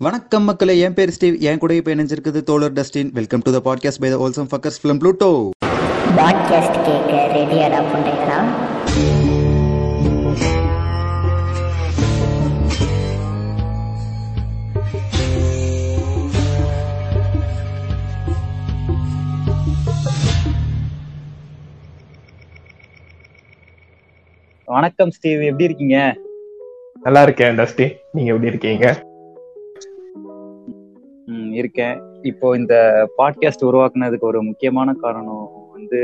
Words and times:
வணக்கம் 0.00 0.42
மக்களே 0.42 0.78
என் 0.78 0.94
பேர் 0.94 1.10
ஸ்டீவ் 1.10 1.36
என் 1.48 1.58
கூட 1.58 1.74
இப்போ 1.74 1.90
இணைஞ்சிருக்குது 1.94 2.40
தோழர் 2.48 2.72
Dustin. 2.72 3.10
Welcome 3.18 3.42
to 3.44 3.50
the 3.54 3.60
podcast 3.66 4.00
by 4.02 4.10
the 4.10 4.16
awesome 4.24 4.48
fuckers 4.50 4.76
film 4.80 4.98
Pluto 5.02 5.28
podcast 6.18 6.76
கேட்க 6.88 7.12
ரெடியாடா 7.36 7.80
புண்டையடா. 7.92 8.38
வணக்கம் 24.64 25.10
ஸ்டீவ் 25.10 25.42
எப்படி 25.50 25.64
இருக்கீங்க? 25.64 25.98
நல்லா 27.00 27.22
இருக்கேன் 27.22 27.58
டஸ்டி 27.58 27.88
நீங்க 28.12 28.30
எப்படி 28.32 28.52
இருக்கீங்க? 28.54 29.05
இருக்கேன். 31.54 31.96
இப்போ 32.22 32.56
இந்த 32.56 32.74
பாட்காஸ்ட் 33.18 33.66
உருவாக்குனதுக்கு 33.68 34.20
ஒரு 34.20 34.42
முக்கியமான 34.42 34.94
காரணம் 34.94 35.46
வந்து 35.72 36.00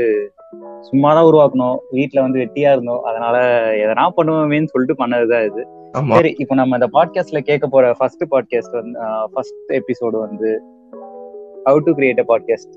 சும்மா 0.81 1.13
தான் 1.13 1.29
உருவாக்கணும். 1.31 1.77
வீட்ல 1.91 2.21
வந்து 2.21 2.39
வெட்டியா 2.39 2.71
இருந்தோம். 2.71 3.03
அதனால 3.03 3.37
எதனா 3.83 4.05
பண்ணுவோமேன்னு 4.17 4.71
சொல்லிட்டு 4.73 5.05
பண்ணதுதான் 5.05 5.45
இது. 5.51 5.63
சரி 6.11 6.35
இப்போ 6.37 6.55
நம்ம 6.55 6.77
இந்த 6.77 6.89
பாட்காஸ்ட்ல 6.93 7.39
கேட்க 7.39 7.67
போற 7.67 7.93
ஃபர்ஸ்ட் 7.93 8.23
பாட்காஸ்ட் 8.31 8.77
வந்து 8.79 8.99
ஃபர்ஸ்ட் 9.33 9.73
எபிசோடு 9.79 10.17
வந்து 10.19 10.51
how 11.65 11.81
to 11.85 11.91
create 11.91 12.19
a 12.19 12.25
podcast 12.31 12.75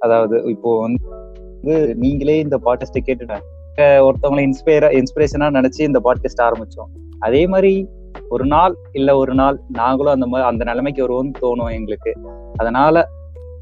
அதாவது 0.00 0.42
இப்போ 0.50 0.80
வந்து 0.80 1.94
நீங்களே 1.94 2.38
இந்த 2.38 2.56
பாட்காஸ்ட்டை 2.64 3.02
கேட்டுட்டேன் 3.06 3.44
ஒருத்தவங்களை 3.78 4.42
இன்ஸ்பயரா 4.48 4.88
இன்ஸ்பிரேஷனா 5.00 5.48
நினைச்சு 5.58 5.80
இந்த 5.80 6.00
பாட்காஸ்ட் 6.04 6.44
ஆரம்பிச்சோம். 6.46 6.90
அதே 7.18 7.46
மாதிரி 7.46 7.88
ஒரு 8.28 8.44
நாள் 8.46 8.74
இல்ல 8.92 9.16
ஒரு 9.16 9.34
நாள் 9.34 9.60
நாங்களும் 9.68 10.12
அந்த 10.12 10.26
மாதிரி 10.26 10.48
அந்த 10.48 10.64
நிலைமைக்கு 10.64 11.00
வருவோம்னு 11.06 11.32
தோணும் 11.40 11.72
எங்களுக்கு. 11.72 12.12
அதனால 12.56 13.04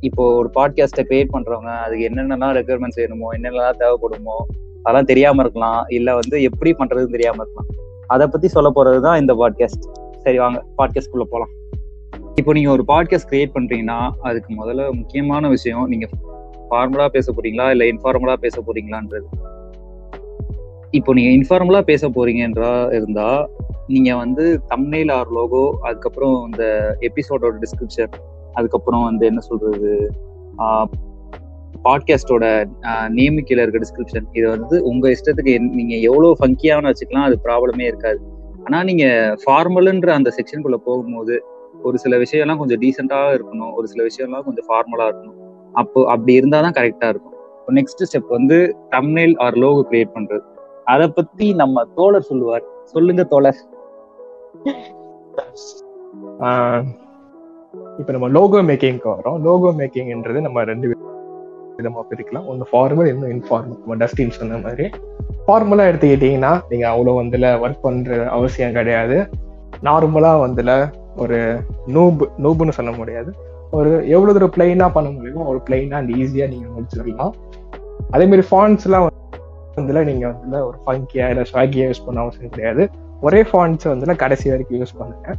இப்போ 0.01 0.35
ஒரு 0.35 0.51
பாட்காஸ்ட்டை 0.55 1.05
கிரியேட் 1.09 1.33
பண்றவங்க 1.33 1.73
அதுக்கு 1.85 2.09
என்னென்னலாம் 2.09 2.55
ரெக்குயர்மெண்ட்ஸ் 2.59 3.01
வேணுமோ 3.01 3.33
என்னென்னலாம் 3.33 3.79
தேவைப்படுமோ 3.79 4.37
அதெல்லாம் 4.83 5.05
தெரியாம 5.05 5.41
இருக்கலாம். 5.41 5.87
இல்ல 5.89 6.15
வந்து 6.15 6.43
எப்படி 6.43 6.71
பண்றதுன்னு 6.79 7.15
தெரியாம 7.17 7.43
இருக்கலாம். 7.43 7.69
அதை 8.07 8.27
பத்தி 8.27 8.49
சொல்ல 8.49 8.73
போறதுதான் 8.75 9.21
இந்த 9.21 9.35
பாட்காஸ்ட் 9.35 9.87
சரி 10.19 10.39
வாங்க 10.39 10.65
பாட்காஸ்ட் 10.79 11.11
குள்ள 11.11 11.27
போலாம். 11.31 11.53
இப்போ 12.35 12.53
நீங்க 12.53 12.71
ஒரு 12.71 12.85
பாட்காஸ்ட் 12.89 13.31
கிரியேட் 13.31 13.55
பண்றீங்கன்னா 13.55 14.11
அதுக்கு 14.21 14.51
முதல்ல 14.65 14.93
முக்கியமான 14.93 15.49
விஷயம் 15.49 15.89
நீங்க 15.89 16.09
ஃபார்மலா 16.71 17.09
பேச 17.09 17.33
போறீங்களா? 17.33 17.71
இல்ல 17.71 17.85
இன்ஃபார்மலா 17.85 18.37
பேச 18.37 18.63
போறீங்களான்றது. 18.63 19.27
இப்போ 20.91 21.13
நீங்க 21.13 21.31
இன்ஃபார்மலா 21.39 21.81
பேச 21.81 22.09
போறீங்கன்றா 22.09 22.95
இருந்தா 22.95 23.49
நீங்க 23.87 24.17
வந்து 24.17 24.61
தம்னெயில் 24.77 25.13
ஆர் 25.13 25.31
லோகோ 25.31 25.79
அதுக்கப்புறம் 25.83 26.45
இந்த 26.45 26.97
எபிசோடோட 27.01 27.55
டிஸ்கிரிப்ஷன் 27.61 28.13
அதுக்கப்புறம் 28.53 29.05
வந்து 29.05 29.27
என்ன 29.27 29.41
சொல்றது 29.41 30.11
பாட்காஸ்டோட 31.85 32.65
நேமு 33.09 33.41
கீழே 33.41 33.63
இருக்க 33.63 33.79
டிஸ்கிரிப்ஷன் 33.79 34.25
இது 34.33 34.49
வந்து 34.49 34.83
உங்க 34.83 35.09
இஷ்டத்துக்கு 35.09 35.59
என்- 35.59 35.69
நீங்க 35.69 35.97
எவ்வளவு 35.97 36.37
ஃபங்கியான 36.41 36.93
வச்சுக்கலாம் 36.93 37.23
அது 37.23 37.39
ப்ராப்ளமே 37.45 37.81
இருக்காது. 37.81 38.21
ஆனா 38.65 38.85
நீங்க 38.85 39.05
ஃபார்மலுன்ற 39.47 40.09
அந்த 40.09 40.33
செக்ஷனுக்குள்ள 40.37 40.75
போகும்போது 40.75 41.45
ஒரு 41.83 41.99
சில 41.99 42.17
விஷயம்லாம் 42.17 42.59
கொஞ்சம் 42.59 42.81
டீசெண்டாக 42.81 43.41
இருக்கணும் 43.41 43.75
ஒரு 43.75 43.89
சில 43.89 44.05
விஷயம்லாம் 44.05 44.45
கொஞ்சம் 44.45 44.65
ஃபார்மலா 44.69 45.03
இருக்கணும். 45.03 45.69
அப்போ 45.73 46.05
அப்படி 46.11 46.33
இருந்தால் 46.33 46.63
தான் 46.63 46.73
கரெக்டாக 46.73 47.09
இருக்கும். 47.09 47.35
இப்போ 47.61 47.73
நெக்ஸ்ட் 47.73 48.17
ஸ்டெப் 48.17 48.29
வந்து 48.29 48.77
தம்னைல் 48.89 49.37
ஆர் 49.37 49.55
லோகோ 49.55 49.87
கிரியேட் 49.91 50.11
பண்றது. 50.15 50.41
அதை 50.85 51.09
பத்தி 51.09 51.55
நம்ம 51.55 51.85
தோழர் 51.85 52.23
சொல்லுவார். 52.23 52.63
சொல்லுங்க 52.85 53.25
தோழர். 53.25 53.57
இப்ப 57.99 58.13
நம்ம 58.13 58.29
லோகோ 58.29 58.63
மேக்கிங்க்கு 58.63 59.05
வரோம் 59.05 59.41
லோகோ 59.41 59.71
மேக்கிங்ன்றது 59.71 60.41
நம்ம 60.41 60.65
ரெண்டு 60.65 60.89
வி- 60.89 61.13
விதமா 61.81 62.03
பிரிக்கலாம். 62.11 62.47
ஒன்னு 62.47 62.67
ஃபார்மல் 62.73 63.07
இன்னும் 63.07 63.31
இன்ஃபார்மல் 63.31 63.79
நம்ம 63.79 63.97
டஸ்டின் 63.97 64.31
சொன்ன 64.31 64.57
மாதிரி. 64.57 64.91
ஃபார்மலாக 65.47 65.87
எடுத்துக்கிட்டீங்கன்னா 65.87 66.61
நீங்க 66.69 66.89
அவ்வளவு 66.89 67.23
வந்துல 67.23 67.69
ஒர்க் 67.69 67.81
பண்ற 67.83 68.29
அவசியம் 68.29 68.73
கிடையாது. 68.73 69.29
நார்மலா 69.83 70.49
வந்துல 70.49 70.93
ஒரு 71.17 71.61
நூபு 71.87 72.29
நூபுன்னு 72.43 72.69
சொல்ல 72.69 72.91
முடியாது. 72.91 73.33
ஒரு 73.71 74.09
எவ்வளவு 74.09 74.39
தூரம் 74.39 74.51
பிளைனா 74.51 74.93
பண்ண 74.93 75.11
முடியுமோ 75.11 75.45
ஒரு 75.45 75.61
பிளைனா 75.71 75.93
அண்ட் 75.93 76.11
ஈஸியா 76.11 76.49
நீங்க 76.49 76.67
முடிச்சிடலாம். 76.67 77.31
அதே 78.11 78.27
மாதிரி 78.27 78.81
எல்லாம் 78.85 79.11
வந்துல 79.77 80.05
நீங்க 80.05 80.29
வந்துல 80.29 80.65
ஒரு 80.65 80.77
ஃபங்கியாக 80.87 81.29
இல்லை 81.29 81.45
ஸ்வாகியாக 81.53 81.91
யூஸ் 81.91 82.05
பண்ண 82.07 82.21
அவசியம் 82.21 82.51
கிடையாது. 82.51 82.89
ஒரே 83.21 83.43
ஃபாண்ட்ஸ் 83.43 83.89
வந்து 83.89 84.17
கடைசி 84.23 84.51
வரைக்கும் 84.51 84.81
யூஸ் 84.81 84.99
பண்ணுங்க. 84.99 85.35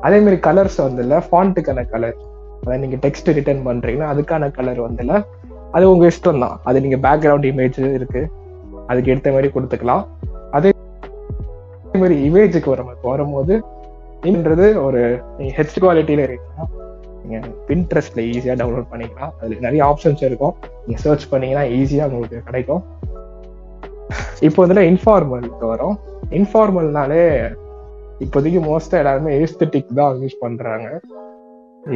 அதே 0.00 0.18
மாதிரி 0.20 0.38
கலர்ஸ் 0.48 0.78
வந்துல 0.86 1.20
ஃபாண்ட்டுக்கான 1.28 1.84
கலர் 1.94 2.16
அதாவது 2.60 2.82
நீங்க 2.84 2.96
டெக்ஸ்ட் 3.06 3.30
ரிட்டர்ன் 3.38 3.66
பண்றீங்கன்னா 3.68 4.10
அதுக்கான 4.12 4.50
கலர் 4.58 4.80
வந்துல 4.86 5.22
அது 5.76 5.84
உங்க 5.92 6.10
இஷ்டம் 6.12 6.42
தான். 6.44 6.60
அது 6.64 6.80
நீங்க 6.84 6.98
பேக்ரவுண்ட் 7.06 7.46
இமேஜ் 7.50 7.78
இருக்கு. 7.98 8.22
அதுக்கு 8.86 9.10
எடுத்த 9.12 9.30
மாதிரி 9.30 9.48
கொடுத்துக்கலாம். 9.54 10.04
அதே 10.56 10.70
மாதிரி 12.02 12.16
இமேஜுக்கு 12.28 12.70
வர 12.72 12.82
வரும்போது 13.02 13.54
இன்னது 14.30 14.66
ஒரு 14.82 15.00
நீங்க 15.38 15.52
ஹெச் 15.56 15.78
குவாலிட்டியில 15.84 16.24
இருக்கீங்கன்னா 16.26 16.66
நீங்க 17.22 17.48
பின்ட்ரெஸ்ட்ல 17.68 18.22
ஈஸியா 18.32 18.54
டவுன்லோட் 18.60 18.90
பண்ணிக்கலாம். 18.92 19.32
அதுல 19.40 19.60
நிறைய 19.66 19.82
ஆப்ஷன்ஸ் 19.90 20.24
இருக்கும். 20.28 20.54
நீங்க 20.86 21.00
சர்ச் 21.02 21.28
பண்ணீங்கன்னா 21.32 21.64
ஈஸியா 21.78 22.06
உங்களுக்கு 22.10 22.40
கிடைக்கும். 22.48 22.82
இப்போ 24.40 24.66
வந்துல 24.66 24.82
இன்ஃபார்மல் 24.90 25.48
வரும். 25.72 25.98
இன்ஃபார்மல்னாலே 26.32 27.22
இப்போதைக்கு 28.24 28.60
மோஸ்டா 28.68 28.98
எல்லாருமே 28.98 29.30
ஏஸ்தட்டிக் 29.42 29.94
தான் 29.94 30.20
யூஸ் 30.22 30.36
பண்றாங்க. 30.40 30.88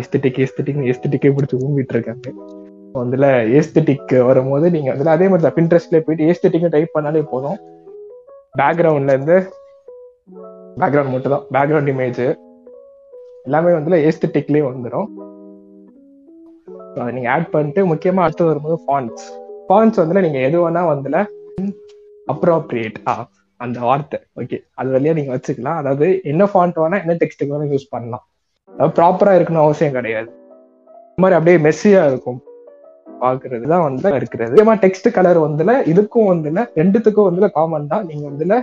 ஏஸ்தட்டிக் 0.00 0.38
ஏஸ்தட்டிக் 0.44 0.80
ஏஸ்தட்டிக்கே 0.92 1.30
பிடிச்சி 1.36 1.56
ஊம்பிட்டு 1.64 1.94
இருக்காங்க. 1.94 2.28
அதுல 2.94 3.26
ஏஸ்தட்டிக் 3.58 4.12
வரும்போது 4.28 4.70
நீங்க 4.70 4.90
அதுல 4.92 5.10
அதே 5.10 5.28
மாதிரி 5.28 5.46
தான் 5.46 5.56
பின்ட்ரெஸ்ட்ல 5.58 6.00
போயிட்டு 6.04 6.28
ஏஸ்தட்டிக் 6.32 6.74
டைப் 6.76 6.94
பண்ணாலே 6.96 7.22
போதும். 7.32 7.58
பேக்ரவுண்ட்ல 8.58 9.14
இருந்து 9.16 9.36
பேக்ரவுண்ட் 10.80 11.12
மட்டும் 11.14 11.34
தான் 11.34 11.46
பேக்ரவுண்ட் 11.56 11.90
இமேஜ் 11.94 12.22
எல்லாமே 13.46 13.72
வந்து 13.72 13.98
ஏஸ்தட்டிக்லயே 14.08 14.64
வந்துடும் 14.68 15.08
அதை 17.00 17.12
நீங்க 17.12 17.28
ஆட் 17.30 17.50
பண்ணிட்டு 17.50 17.80
முக்கியமா 17.86 18.22
அடுத்து 18.26 18.44
வரும்போது 18.44 18.76
ஃபாண்ட்ஸ் 18.84 19.26
ஃபான்ஸ் 19.68 20.00
வந்து 20.00 20.26
நீங்க 20.26 20.38
எது 20.38 20.58
வேணா 20.64 20.82
வந்துல 20.92 21.18
அப்ரோப்ரியேட் 22.28 22.98
ஆ 23.08 23.14
அந்த 23.64 23.78
வார்த்தை. 23.88 24.18
ஓகே 24.40 24.56
அது 24.80 24.88
வழியா 24.94 25.12
நீங்க 25.18 25.32
வச்சுக்கலாம். 25.36 25.78
அதாவது 25.82 26.06
என்ன 26.32 26.42
ஃபாண்ட் 26.52 26.76
வேணா 26.82 26.98
என்ன 27.04 27.16
டெக்ஸ்ட்டுக்கு 27.22 27.54
வேணா 27.54 27.70
யூஸ் 27.74 27.92
பண்ணலாம். 27.94 28.24
அதாவது 28.72 28.94
ப்ராப்பரா 28.98 29.32
இருக்கணும் 29.38 29.64
அவசியம் 29.66 29.96
கிடையாது. 29.98 30.28
இந்த 31.10 31.22
மாதிரி 31.24 31.36
அப்படியே 31.38 31.58
மெஸ்ஸியா 31.66 32.02
இருக்கும். 32.10 32.40
பாக்குறது 33.22 33.66
தான் 33.72 33.84
வந்து 33.86 34.08
இருக்கிறது. 34.18 34.52
அதே 34.54 34.64
மாதிரி 34.68 34.82
டெக்ஸ்ட் 34.84 35.08
கலர் 35.16 35.38
வந்துல 35.46 35.72
இதுக்கும் 35.92 36.28
வந்துல 36.32 36.64
ரெண்டுத்துக்கும் 36.80 37.28
வந்துல 37.28 37.46
காமன் 37.56 37.88
தான். 37.92 38.04
நீங்க 38.10 38.24
வந்துல 38.30 38.56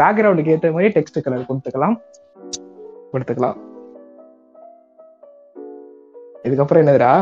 பேக்ரவுண்டுக்கு 0.00 0.52
ஏற்ற 0.54 0.70
மாதிரி 0.76 0.92
டெக்ஸ்ட் 0.98 1.24
கலர் 1.26 1.48
கொடுத்துக்கலாம். 1.48 1.96
கொடுத்துக்கலாம். 3.12 3.56
இதுக்கப்புறம் 6.46 6.82
என்னதுடா? 6.84 7.12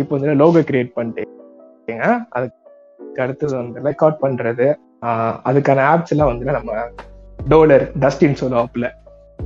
இப்போ 0.00 0.12
வந்து 0.16 0.38
லோகோ 0.42 0.62
கிரியேட் 0.68 0.96
பண்ணிட்டு 0.98 1.26
அதுக்கு 2.36 3.22
அடுத்தது 3.24 3.54
வந்து 3.60 3.80
ரெக்கார்ட் 3.88 4.22
பண்றது. 4.24 4.68
அதுக்கான 5.02 5.84
ஆப்ஸ் 5.92 6.08
எல்லாம் 6.08 6.28
வந்து 6.28 6.44
நம்ம 6.44 6.72
டோலர் 7.48 7.84
டஸ்டின் 7.98 8.40
சொல்லுவாப்ல 8.40 8.88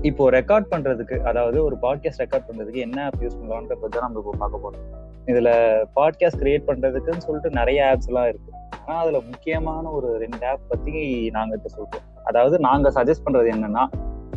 இப்போ 0.02 0.30
ரெக்கார்ட் 0.30 0.66
பண்றதுக்கு 0.70 1.22
அதாவது 1.22 1.64
ஒரு 1.64 1.76
பாட்காஸ்ட் 1.82 2.18
ரெக்கார்ட் 2.18 2.48
பண்றதுக்கு 2.48 2.74
என்ன 2.74 3.04
ஆப் 3.04 3.18
யூஸ் 3.20 3.36
பண்ணலாம்ன்ற 3.40 3.74
பத்தி 3.74 3.98
தான் 3.98 4.12
நம்ம 4.12 4.18
இப்போ 4.18 4.32
பார்க்க 4.38 4.64
போறோம். 4.64 4.82
இதுல 5.26 5.50
பாட்காஸ்ட் 5.96 6.40
கிரியேட் 6.40 6.66
பண்றதுக்குன்னு 6.66 7.16
சொல்லிட்டு 7.16 7.50
நிறைய 7.50 7.92
ஆப்ஸ் 7.92 8.06
எல்லாம் 8.06 8.28
இருக்கு. 8.28 8.52
ஆனா 8.86 8.98
அதுல 8.98 9.20
முக்கியமான 9.20 9.90
ஒரு 9.90 10.18
ரெண்டு 10.18 10.46
ஆப் 10.46 10.68
பத்தி 10.68 11.30
நாங்க 11.30 11.54
இப்ப 11.54 11.70
சொல்றோம். 11.76 12.04
அதாவது 12.24 12.58
நாங்க 12.58 12.90
சஜஸ்ட் 12.90 13.24
பண்றது 13.24 13.50
என்னன்னா 13.54 13.84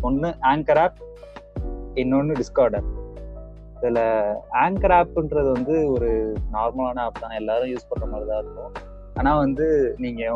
ஒன்னு 0.02 0.28
ஆங்கர் 0.28 0.78
ஆப் 0.78 1.00
இன்னொன்னு 1.96 2.42
டிஸ்கார்ட் 2.42 2.76
ஆப் 2.76 2.94
இதுல 3.82 4.00
ஆங்கர் 4.54 4.96
ஆப்ன்றது 5.00 5.52
வந்து 5.52 5.92
ஒரு 5.92 6.34
நார்மலான 6.54 7.00
ஆப் 7.00 7.22
தான். 7.22 7.32
எல்லாரும் 7.32 7.70
யூஸ் 7.70 7.90
பண்ற 7.90 8.06
மாதிரி 8.06 8.30
தான் 8.30 8.44
இருக்கும். 8.44 8.87
ஆனா 9.18 9.38
வந்து 9.38 9.96
நீங்க 9.98 10.32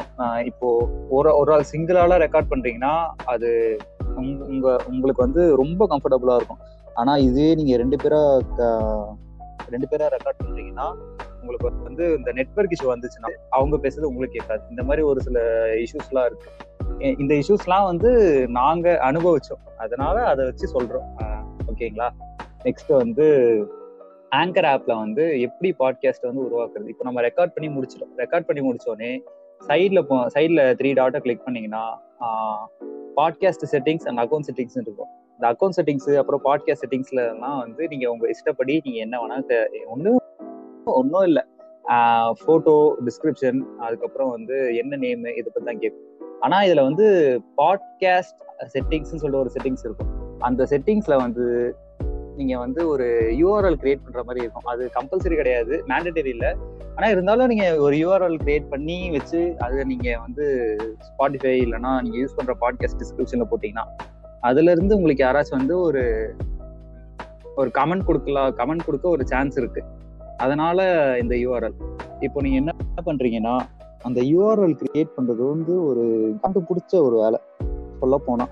இப்போ 0.45 0.89
ஒரு 1.09 1.37
ஒரு 1.37 1.53
ஆள் 1.53 1.65
சிங்கிளால 1.71 2.13
ரெக்கார்ட் 2.21 2.49
பண்றீங்கன்னா 2.49 3.07
அது 3.25 3.77
உங்க- 4.15 4.81
உங்களுக்கு 4.87 5.23
வந்து 5.23 5.55
ரொம்ப 5.55 5.87
கம்ஃபர்டபுளா 5.87 6.35
இருக்கும். 6.35 6.57
ஆனா 6.93 7.17
இதே 7.17 7.55
நீங்க 7.55 7.77
ரெண்டு 7.77 7.95
பேரா 7.95 8.37
ரெண்டு 9.69 9.87
பேரா 9.91 10.09
ரெக்கார்ட் 10.09 10.45
பண்றீங்கன்னா 10.45 10.95
உங்களுக்கு 11.41 11.83
வந்து 11.83 12.13
இந்த 12.17 12.31
நெட்வொர்க் 12.31 12.83
இஷ்யூ 12.83 12.87
வந்துச்சுன்னா 12.87 13.29
அவங்க 13.49 13.77
பேசுறது 13.77 14.01
உங்களுக்கு 14.01 14.37
கேட்காது. 14.37 14.69
இந்த 14.69 14.83
மாதிரி 14.83 15.01
ஒரு 15.01 15.21
சில 15.21 15.65
இஷ்யூஸ்லாம் 15.65 16.25
இருக்கு. 16.25 16.49
இந்த 17.19 17.33
இஷ்யூஸ்லாம் 17.33 17.83
வந்து 17.83 18.45
நாங்க 18.47 18.99
அனுபவிச்சோம். 19.03 19.77
அதனால 19.77 20.23
அதை 20.23 20.45
வச்சு 20.45 20.81
சொல்றோம். 20.81 21.23
ஓகேங்களா? 21.67 22.09
நெக்ஸ்ட் 22.63 22.95
வந்து 22.95 23.57
ஆங்கர் 24.39 24.67
ஆப்ல 24.71 24.93
வந்து 25.03 25.23
எப்படி 25.45 25.69
பாட்காஸ்ட் 25.81 26.27
வந்து 26.27 26.43
உருவாக்குறது? 26.47 26.91
இப்போ 26.93 27.03
நம்ம 27.07 27.21
ரெக்கார்ட் 27.27 27.53
பண்ணி 27.55 27.69
முடிச்சிடும் 27.75 28.11
ரெக்கார்ட் 28.21 28.47
பண்ணி 28.49 28.61
முடிச்சோடனே 28.67 29.11
சைட்ல 29.61 30.01
சைட்ல 30.35 30.61
த்ரீ 30.79 30.89
டாட்டை 30.99 31.19
கிளிக் 31.25 31.43
பண்ணீங்கன்னா 31.47 31.83
podcast 33.17 33.65
settings 33.73 34.05
and 34.09 34.21
account 34.23 34.47
settings 34.49 34.77
இருக்கும். 34.81 35.11
இந்த 35.35 35.45
அக்கௌண்ட் 35.53 35.77
செட்டிங்ஸ் 35.79 36.07
அப்புறம் 36.21 36.43
பாட்காஸ்ட் 36.47 36.83
செட்டிங்ஸ்ல 36.83 37.21
எல்லாம் 37.33 37.59
வந்து 37.63 37.83
நீங்க 37.93 38.05
உங்க 38.13 38.25
இஷ்டப்படி 38.35 38.75
நீங்க 38.85 38.99
என்ன 39.05 39.17
வேணா 39.23 39.39
ஒன்றும் 39.95 40.19
ஒன்றும் 41.01 41.27
இல்லை. 41.29 41.43
ஃபோட்டோ 42.41 42.75
டிஸ்கிரிப்ஷன் 43.07 43.59
அதுக்கப்புறம் 43.85 44.31
வந்து 44.35 44.57
என்ன 44.81 44.97
நேம் 45.03 45.29
இதை 45.39 45.47
பத்தி 45.47 45.67
தான் 45.71 45.83
கேட்கும் 45.83 46.07
ஆனா 46.45 46.57
இதுல 46.67 46.81
வந்து 46.89 47.07
பாட்காஸ்ட் 47.61 48.39
செட்டிங்ஸ்னு 48.75 49.21
சொல்லிட்டு 49.21 49.43
ஒரு 49.45 49.53
செட்டிங்ஸ் 49.55 49.85
இருக்கும். 49.87 50.11
அந்த 50.47 50.63
செட்டிங்ஸ்ல 50.71 51.15
வந்து 51.25 51.45
நீங்க 52.41 52.57
வந்து 52.65 52.81
ஒரு 52.87 53.07
யூஆர்எல் 53.33 53.79
கிரியேட் 53.81 54.03
பண்ற 54.05 54.21
மாதிரி 54.23 54.45
இருக்கும். 54.45 54.67
அது 54.73 54.83
கம்பல்சரி 54.99 55.35
கிடையாது. 55.35 55.83
மேண்டடரி 55.87 56.31
இல்லை. 56.35 56.51
ஆனா 56.95 57.07
இருந்தாலும் 57.07 57.47
நீங்க 57.47 57.65
ஒரு 57.75 57.95
யூஆர்எல் 57.95 58.37
கிரியேட் 58.45 58.67
பண்ணி 58.69 58.97
வச்சு 59.11 59.41
அதை 59.59 59.83
நீங்க 59.83 60.09
வந்து 60.19 60.45
ஸ்பாட்டிஃபை 61.07 61.53
இல்லைன்னா 61.65 61.91
நீங்க 62.01 62.17
யூஸ் 62.17 62.37
பண்ற 62.37 62.53
பாட்காஸ்ட் 62.61 62.99
டிஸ்கிரிப்ஷன்ல 63.01 63.45
போட்டீங்கன்னா 63.51 63.85
அதுல 64.41 64.71
இருந்து 64.71 64.95
உங்களுக்கு 64.95 65.25
யாராச்சும் 65.25 65.59
வந்து 65.61 65.75
ஒரு 65.79 66.03
ஒரு 67.55 67.69
கமெண்ட் 67.73 68.05
கொடுக்கலாம். 68.05 68.51
கமெண்ட் 68.57 68.85
கொடுக்க 68.85 69.09
ஒரு 69.09 69.27
சான்ஸ் 69.27 69.57
இருக்கு. 69.57 69.83
அதனால 70.37 70.79
இந்த 71.21 71.35
யூஆர்எல் 71.35 71.77
இப்போ 72.19 72.41
நீங்க 72.41 72.57
என்ன 72.57 72.71
பண்றீங்கன்னா 73.05 73.55
அந்த 74.01 74.19
யூஆர்எல் 74.21 74.75
கிரியேட் 74.81 75.11
பண்றது 75.17 75.43
வந்து 75.49 75.73
ஒரு 75.85 76.05
கண்டுபிடிச்ச 76.43 76.93
ஒரு 77.01 77.15
வேலை. 77.21 77.39
சொல்ல 77.99 78.17
போனா. 78.25 78.47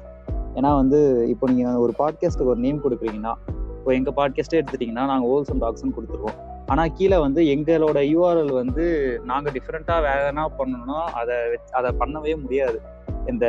ஏன்னா 0.56 0.76
வந்து 0.76 1.00
இப்போ 1.30 1.46
நீங்க 1.52 1.80
ஒரு 1.80 1.94
பாட்காஸ்ட்டுக்கு 2.00 2.52
ஒரு 2.54 2.60
நேம் 2.60 2.84
கொடுக்குறீங்கன்னா 2.84 3.34
இப்போ 3.80 3.92
எங்கள் 3.98 4.16
பாட்காஸ்டே 4.18 4.58
எடுத்துட்டீங்கன்னா 4.60 5.04
நாங்கள் 5.10 5.30
ஹோல்சம் 5.32 5.60
டாக்ஸ்னு 5.62 5.94
கொடுத்துருவோம். 5.98 6.38
ஆனால் 6.72 6.92
கீழே 6.98 7.18
வந்து 7.18 7.42
எங்களோட 7.54 8.00
யூஆர்எல் 8.14 8.52
வந்து 8.54 8.86
நாங்க 9.30 9.52
டிஃப்ரெண்டா 9.56 9.96
என்ன 10.30 10.44
பண்ணணும்னா 10.58 10.98
அதை 11.20 11.36
அதை 11.78 11.90
பண்ணவே 12.02 12.34
முடியாது. 12.42 12.78
இந்த 13.32 13.46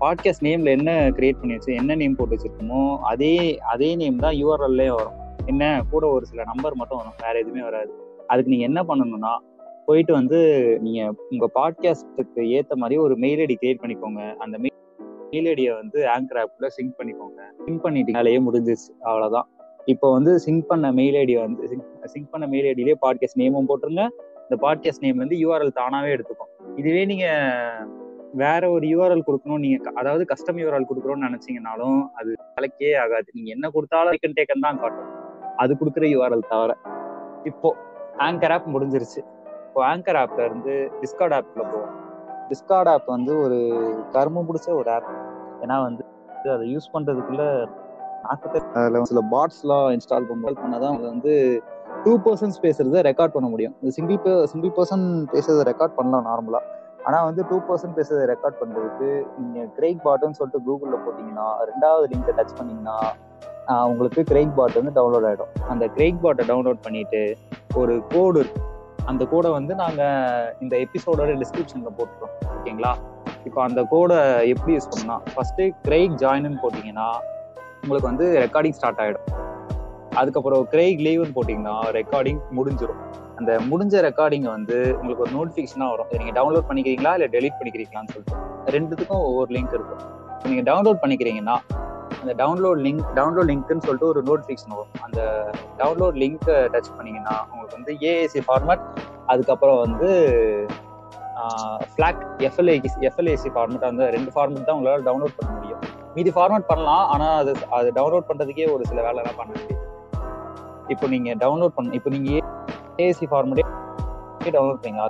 பாட்காஸ்ட் 0.00 0.44
நேமில் 0.46 0.72
என்ன 0.76 0.90
கிரியேட் 1.18 1.38
பண்ணி 1.40 1.54
வச்சு 1.56 1.78
என்ன 1.80 1.96
நேம் 2.00 2.16
போட்டு 2.16 2.36
வச்சிருக்கோமோ 2.36 2.82
அதே 3.12 3.34
அதே 3.74 3.90
நேம் 4.00 4.18
தான் 4.24 4.36
யூஆர்எல்லே 4.40 4.88
வரும். 4.96 5.16
என்ன? 5.52 5.64
கூட 5.92 6.04
ஒரு 6.16 6.26
சில 6.30 6.44
நம்பர் 6.50 6.78
மட்டும் 6.80 7.00
வரும். 7.00 7.16
வேற 7.24 7.34
எதுவுமே 7.42 7.62
வராது. 7.68 7.92
அதுக்கு 8.26 8.52
நீங்கள் 8.54 8.70
என்ன 8.70 8.82
பண்ணணும்னா 8.90 9.32
போயிட்டு 9.86 10.12
வந்து 10.12 10.40
நீங்கள் 10.82 11.14
உங்கள் 11.30 11.54
பாட்காஸ்ட்டுக்கு 11.58 12.42
ஏற்ற 12.58 12.76
மாதிரி 12.82 12.98
ஒரு 13.06 13.16
மெயில் 13.24 13.44
ஐடி 13.46 13.56
கிரியேட் 13.62 13.82
பண்ணிக்கோங்க. 13.84 14.22
அந்த 14.44 14.54
மெயில் 14.64 15.48
ஐடியை 15.54 15.72
வந்து 15.80 16.00
ஆங்கர் 16.16 16.42
ஆப்பில் 16.42 16.74
சிங்க் 16.78 16.94
பண்ணிக்கோங்க. 17.00 17.40
சிங்க் 17.64 17.82
பண்ணிட்டீங்கனாலேயே 17.86 18.42
முடிஞ்சிச்சு 18.48 18.92
அவ்வளோதான் 19.08 19.48
இப்போ 19.90 20.08
வந்து 20.12 20.32
சிங்க் 20.38 20.68
பண்ண 20.68 20.86
மெயில் 20.92 21.14
ஐடி 21.14 21.34
வந்து 21.40 21.64
சிங்க் 22.04 22.30
பண்ண 22.30 22.46
மெயில் 22.46 22.68
ஐடியிலே 22.72 22.94
பாட்காஸ்ட் 23.02 23.38
நேமும் 23.38 23.68
போட்டுருங்க. 23.70 24.02
இந்த 24.42 24.56
பாட்காஸ்ட் 24.60 25.04
நேம் 25.04 25.16
வந்து 25.16 25.36
யூஆர்எல் 25.36 25.76
தானாவே 25.80 26.10
எடுத்துக்கும். 26.16 26.50
இதுவே 26.76 27.02
நீங்க 27.04 27.26
வேற 28.32 28.70
ஒரு 28.70 28.86
யூஆர்எல் 28.86 29.26
கொடுக்கணும் 29.26 29.58
நீங்க 29.58 29.90
அதாவது 29.94 30.24
கஸ்டம் 30.24 30.56
யூஆர்எல் 30.56 30.88
கொடுக்குறோம்னு 30.90 31.26
நினைச்சீங்கனாலும் 31.26 32.00
அது 32.14 32.30
கலக்கே 32.54 32.90
ஆகாது. 32.98 33.28
நீங்க 33.32 33.50
என்ன 33.50 33.70
கொடுத்தாலும் 33.70 34.12
டேக்கன் 34.12 34.36
டேக்கன் 34.40 34.64
தான் 34.66 34.80
காட்டும். 34.80 35.10
அது 35.56 35.76
கொடுக்குற 35.80 36.06
யூஆர்எல் 36.14 36.48
தவிர. 36.48 36.76
இப்போ 37.44 37.76
ஆங்கர் 38.18 38.52
ஆப் 38.52 38.68
முடிஞ்சிருச்சு. 38.76 39.20
இப்போ 39.66 39.80
ஆங்கர் 39.96 40.20
ஆப்ல 40.22 40.44
இருந்து 40.44 40.90
டிஸ்கார்ட் 41.00 41.36
ஆப்ல 41.38 41.62
போவோம். 41.72 41.92
டிஸ்கார்ட் 42.50 42.92
ஆப் 42.94 43.06
வந்து 43.06 43.32
ஒரு 43.36 43.58
கரும 44.12 44.44
பிடிச்ச 44.48 44.68
ஒரு 44.74 44.90
ஆப் 44.90 45.10
ஏன்னா 45.62 45.76
வந்து 45.82 46.04
அதை 46.50 46.66
யூஸ் 46.74 46.94
பண்றதுக்குள்ள 46.94 47.44
அதுல 48.28 49.04
சில 49.04 49.20
பாட்ஸ்லாம் 49.34 49.86
இன்ஸ்டால் 49.96 50.28
பண்ணால் 50.30 50.58
பண்ணாதான் 50.62 50.94
அது 50.96 51.06
வந்து 51.12 51.62
டூ 52.04 52.12
பர்சன்ஸ் 52.26 52.58
பேசுறத 52.62 53.00
ரெக்கார்ட் 53.08 53.34
பண்ண 53.36 53.48
முடியும். 53.48 53.74
சிங்கிள் 53.88 54.46
சிங்கிள் 54.46 54.74
பர்சன் 54.76 55.06
பேசுறதை 55.32 55.64
ரெக்கார்ட் 55.70 55.96
பண்ணலாம் 55.96 56.26
நார்மலா 56.30 56.60
ஆனா 57.04 57.24
வந்து 57.24 57.42
டூ 57.50 57.56
பர்சன்ட் 57.68 57.96
பேசுறதை 57.98 58.24
ரெக்கார்ட் 58.32 58.60
பண்றதுக்கு 58.60 59.26
நீங்க 59.38 59.66
கிரேக் 59.76 60.00
பாட்னு 60.04 60.38
சொல்லிட்டு 60.38 60.60
கூகுள்ல 60.66 60.96
போட்டீங்கன்னா 61.04 61.46
ரெண்டாவது 61.70 62.06
லிங்கை 62.12 62.32
டச் 62.38 62.56
பண்ணீங்கன்னா 62.58 62.96
உங்களுக்கு 63.90 64.22
கிரேக் 64.22 64.54
பாட் 64.56 64.78
வந்து 64.80 64.92
டவுன்லோட் 64.98 65.26
ஆகிடும் 65.30 65.52
அந்த 65.68 65.86
கிரேக் 65.86 66.20
பாட்டை 66.22 66.46
டவுன்லோட் 66.46 66.80
பண்ணிட்டு 66.82 67.36
ஒரு 67.74 68.02
கோடு 68.08 68.38
இருக்கு. 68.40 68.60
அந்த 69.04 69.24
கோடை 69.24 69.50
வந்து 69.50 69.74
நாங்க 69.74 70.02
இந்த 70.60 70.76
எபிசோடோட 70.76 71.34
டிஸ்கிரிப்ஷன்ல 71.42 71.90
போட்டுருக்கோம். 71.98 72.34
ஓகேங்களா? 72.56 72.92
இப்போ 73.44 73.62
அந்த 73.62 73.82
கோடை 73.82 74.48
எப்படி 74.48 74.76
யூஸ் 74.76 74.90
பண்ணா 74.96 75.20
ஃபர்ஸ்ட் 75.34 75.62
கிரேக் 75.82 76.12
ஜாயின்னு 76.22 76.62
போட்டீங்கன்னா 76.64 77.08
உங்களுக்கு 77.82 78.08
வந்து 78.10 78.26
ரெக்கார்டிங் 78.44 78.76
ஸ்டார்ட் 78.78 79.00
ஆகிடும் 79.04 79.26
அதுக்கப்புறம் 80.20 80.62
கிரேக் 80.72 81.00
லீவ்னு 81.06 81.34
போட்டிங்கன்னா 81.36 81.74
ரெக்கார்டிங் 81.98 82.40
முடிஞ்சிடும் 82.58 83.02
அந்த 83.40 83.52
முடிஞ்ச 83.70 84.00
ரெக்கார்டிங்கை 84.06 84.50
வந்து 84.56 84.76
உங்களுக்கு 85.00 85.22
ஒரு 85.26 85.32
நோட்டிஃபிகேஷனாக 85.36 85.92
வரும். 85.92 86.08
நீங்கள் 86.20 86.36
டவுன்லோட் 86.38 86.66
பண்ணிக்கிறீங்களா 86.70 87.12
இல்லை 87.16 87.28
டெலிட் 87.34 87.56
பண்ணிக்கிறீங்களான்னு 87.58 88.12
சொல்லிட்டு. 88.14 88.36
ரெண்டுத்துக்கும் 88.76 89.22
ஒவ்வொரு 89.28 89.50
லிங்க் 89.56 89.76
இருக்கும். 89.78 90.02
நீங்கள் 90.48 90.66
டவுன்லோட் 90.70 91.00
பண்ணிக்கிறீங்கன்னா 91.04 91.56
அந்த 92.20 92.32
டவுன்லோட் 92.42 92.80
லிங்க் 92.86 93.04
டவுன்லோட் 93.18 93.48
லிங்க்னு 93.50 93.84
சொல்லிட்டு 93.86 94.10
ஒரு 94.12 94.22
நோட்டிஃபிகேஷன் 94.28 94.74
வரும். 94.78 94.98
அந்த 95.06 95.20
டவுன்லோட் 95.80 96.18
லிங்க்கை 96.22 96.56
டச் 96.74 96.90
பண்ணிங்கன்னா 96.98 97.36
உங்களுக்கு 97.50 97.78
வந்து 97.78 97.94
ஏஏசி 98.10 98.42
ஃபார்மேட் 98.48 98.84
அதுக்கப்புறம் 99.34 99.80
வந்து 99.84 100.10
ஃப்ளாக் 101.94 102.22
எஃப்எல்ஏசி 102.48 102.90
எஃப்எல்ஏசி 103.10 103.50
ஃபார்மேட் 103.54 103.88
அந்த 103.90 104.10
ரெண்டு 104.16 104.32
ஃபார்மேட் 104.36 104.68
தான் 104.68 104.78
உங்களால் 104.78 105.06
டவுன்லோட் 105.08 105.36
பண்ண 105.38 105.50
முடியும். 105.58 105.82
மீதி 106.16 106.30
ஃபார்மேட் 106.36 106.68
பண்ணலாம். 106.70 107.04
ஆனால் 107.14 107.36
அது 107.42 107.52
அது 107.78 107.88
டவுன்லோட் 107.98 108.28
பண்ணுறதுக்கே 108.28 108.68
ஒரு 108.74 108.84
சில 108.90 109.00
வேலைலாம் 109.08 109.38
பண்ண 109.40 109.50
முடியும் 109.56 109.86
இப்போ 110.92 111.06
நீங்கள் 111.14 111.38
டவுன்லோட் 111.42 111.74
பண்ண 111.76 111.96
இப்போ 111.98 112.10
நீங்கள் 112.16 112.46
ஏசி 113.06 113.26
ஃபார்மேட்டே 113.32 113.64
டவுன்லோட் 114.56 114.80
பண்ணீங்க 114.84 115.02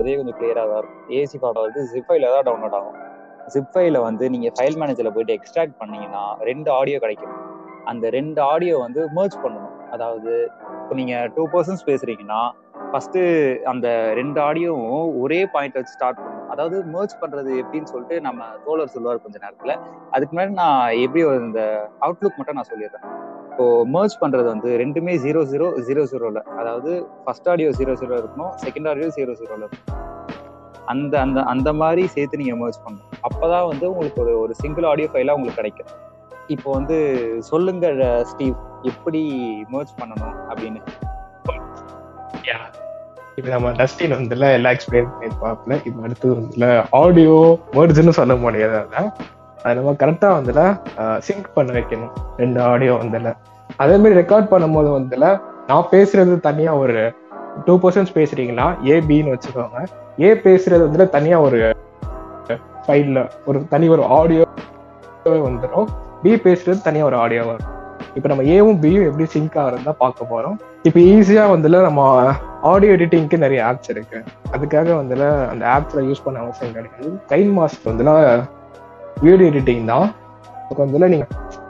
அதே 0.00 0.14
கொஞ்சம் 0.18 0.36
கிளியராக 0.38 0.66
தான் 0.70 0.78
இருக்கும். 0.80 1.02
ஏசி 1.18 1.36
ஃபார்மேட் 1.40 1.66
வந்து 1.66 1.82
ஜிப் 1.90 2.06
ஃபைல 2.08 2.30
தான் 2.34 2.46
டவுன்லோட் 2.48 2.76
ஆகும். 2.78 2.98
ஜிப் 3.54 3.70
ஃபைல 3.74 3.98
வந்து 4.06 4.24
நீங்கள் 4.34 4.54
ஃபைல் 4.56 4.78
மேனேஜரில் 4.80 5.14
போயிட்டு 5.16 5.34
எக்ஸ்ட்ராக்ட் 5.38 5.76
பண்ணீங்கன்னா 5.80 6.22
ரெண்டு 6.48 6.68
ஆடியோ 6.78 6.98
கிடைக்கும். 7.04 7.34
அந்த 7.90 8.04
ரெண்டு 8.16 8.40
ஆடியோ 8.52 8.74
வந்து 8.86 9.00
மர்ஜ் 9.18 9.36
பண்ணணும். 9.44 9.76
அதாவது 9.94 10.32
இப்போ 10.82 10.94
நீங்கள் 11.00 11.28
டூ 11.36 11.44
பர்சன்ஸ் 11.54 11.84
பேசுறீங்கன்னா 11.90 12.40
ஃபர்ஸ்ட் 12.90 13.20
அந்த 13.72 13.88
ரெண்டு 14.20 14.38
ஆடியோவும் 14.48 15.04
ஒரே 15.22 15.40
பாயிண்ட் 15.54 15.78
வச்சு 15.78 15.94
ஸ்டார்ட் 15.96 16.20
பண்ணணும். 16.22 16.31
அதாவது 16.52 16.76
மர்ச் 16.94 17.16
பண்றது 17.20 17.50
எப்படின்னு 17.62 17.90
சொல்லிட்டு 17.92 18.16
நம்ம 18.26 18.44
தோழர் 18.64 18.92
சொல்லுவார் 18.94 19.24
கொஞ்ச 19.24 19.36
நேரத்துல. 19.44 19.74
அதுக்கு 20.14 20.32
முன்னாடி 20.36 20.52
நான் 20.62 20.96
எப்படி 21.04 21.22
இந்த 21.46 21.62
அவுட்லுக் 22.06 22.38
மட்டும் 22.38 22.58
நான் 22.58 22.70
சொல்லிடுறேன். 22.72 23.06
இப்போ 23.50 23.64
மர்ச் 23.94 24.16
பண்றது 24.22 24.48
வந்து 24.54 24.70
ரெண்டுமே 24.82 25.14
ஜீரோ 25.24 25.40
ஜீரோ 25.52 25.66
ஜீரோ 25.88 26.02
ஜீரோல 26.12 26.42
அதாவது 26.60 26.92
ஃபர்ஸ்ட் 27.24 27.48
ஆடியோ 27.52 27.70
ஜீரோ 27.78 27.94
ஜீரோ 28.02 28.14
இருக்கணும் 28.20 28.52
செகண்ட் 28.64 28.88
ஆடியோ 28.92 29.08
ஜீரோ 29.16 29.34
ஜீரோல 29.40 29.62
இருக்கணும். 29.66 29.98
அந்த 30.92 31.14
அந்த 31.24 31.40
அந்த 31.52 31.70
மாதிரி 31.80 32.04
சேர்த்து 32.14 32.40
நீங்க 32.42 32.56
மர்ச் 32.62 32.80
பண்ணணும். 32.84 33.10
அப்பதான் 33.26 33.68
வந்து 33.72 33.86
உங்களுக்கு 33.92 34.22
ஒரு 34.24 34.32
ஒரு 34.44 34.54
சிங்கிள் 34.62 34.88
ஆடியோ 34.92 35.10
ஃபைலா 35.12 35.36
உங்களுக்கு 35.38 35.60
கிடைக்கும். 35.60 35.90
இப்போ 36.54 36.68
வந்து 36.78 36.96
சொல்லுங்க 37.50 37.86
ஸ்டீவ் 38.30 38.56
எப்படி 38.92 39.22
மர்ச் 39.74 39.98
பண்ணணும் 40.00 40.38
அப்படின்னு. 40.52 40.82
இப்போ 43.36 43.48
நம்ம 43.52 43.68
டஸ்டின் 43.78 44.14
வந்துல 44.18 44.48
எல்லாம் 44.56 44.74
எக்ஸ்பிளைன் 44.74 45.06
பண்ணியிருப்பாப்ல 45.12 45.76
இப்போ 45.88 46.00
அடுத்து 46.06 46.28
வந்துல 46.38 46.66
ஆடியோ 47.02 47.36
வேர்ட்ஸ்னு 47.76 48.14
சொல்ல 48.18 48.34
முடியாது 48.42 48.74
அதை. 48.80 49.02
அதை 49.62 49.72
நம்ம 49.78 49.94
கரெக்டாக 50.02 50.32
வந்துல 50.38 50.60
சிங்க் 51.26 51.48
பண்ண 51.56 51.72
வைக்கணும். 51.78 52.12
ரெண்டு 52.42 52.60
ஆடியோ 52.70 52.94
வந்துல. 53.02 53.30
அதே 53.82 53.96
மாதிரி 54.02 54.18
ரெக்கார்ட் 54.20 54.52
பண்ணும்போது 54.52 54.90
வந்துல 54.98 55.26
நான் 55.70 55.88
பேசுறது 55.94 56.34
தனியா 56.48 56.72
ஒரு 56.82 56.96
டூ 57.66 57.74
பர்சன்ஸ் 57.82 58.12
பேசுறீங்கன்னா 58.18 58.66
ஏ 58.90 58.96
பின்னு 59.10 59.34
வச்சுக்கோங்க. 59.34 59.80
ஏ 60.26 60.30
பேசுறது 60.46 60.82
வந்துல 60.86 61.06
தனியா 61.16 61.38
ஒரு 61.46 61.60
ஃபைல்ல 62.86 63.18
ஒரு 63.48 63.58
தனி 63.74 63.88
ஒரு 63.96 64.04
ஆடியோ 64.18 64.44
வந்துடும் 65.48 65.88
பி 66.22 66.32
பேசுறது 66.46 66.80
தனியா 66.88 67.04
ஒரு 67.10 67.16
ஆடியோ 67.24 67.42
வரும். 67.50 67.68
இப்போ 68.16 68.28
நம்ம 68.30 68.42
ஏவும் 68.54 68.78
பியும் 68.82 69.06
எப்படி 69.08 69.24
சிங்க் 69.34 69.56
ஆகிறதா 69.62 69.92
பார்க்க 70.02 70.30
போறோம். 70.32 70.56
இப்போ 70.88 70.98
ஈஸியா 71.12 71.44
வந்துல 71.52 71.80
நம்ம 71.86 72.00
ஆடியோ 72.70 72.94
எடிட்டிங்க்கு 72.96 73.36
நிறைய 73.44 73.60
ஆப்ஸ் 73.68 73.90
இருக்கு. 73.94 74.18
அதுக்காக 74.54 74.88
வந்துல 75.00 75.22
அந்த 75.52 75.64
ஆப்ஸ்ல 75.76 76.02
யூஸ் 76.08 76.24
பண்ண 76.24 76.40
அவசியம் 76.44 76.74
கிடையாது. 76.76 77.10
கைன் 77.30 77.52
மாஸ்டர் 77.58 77.90
வந்துல 77.90 78.10
வீடியோ 79.26 79.48
எடிட்டிங் 79.52 79.86
தான். 79.92 80.06
அதுக்கு 80.64 80.82
வந்துல 80.84 81.08
நீங்க 81.14 81.26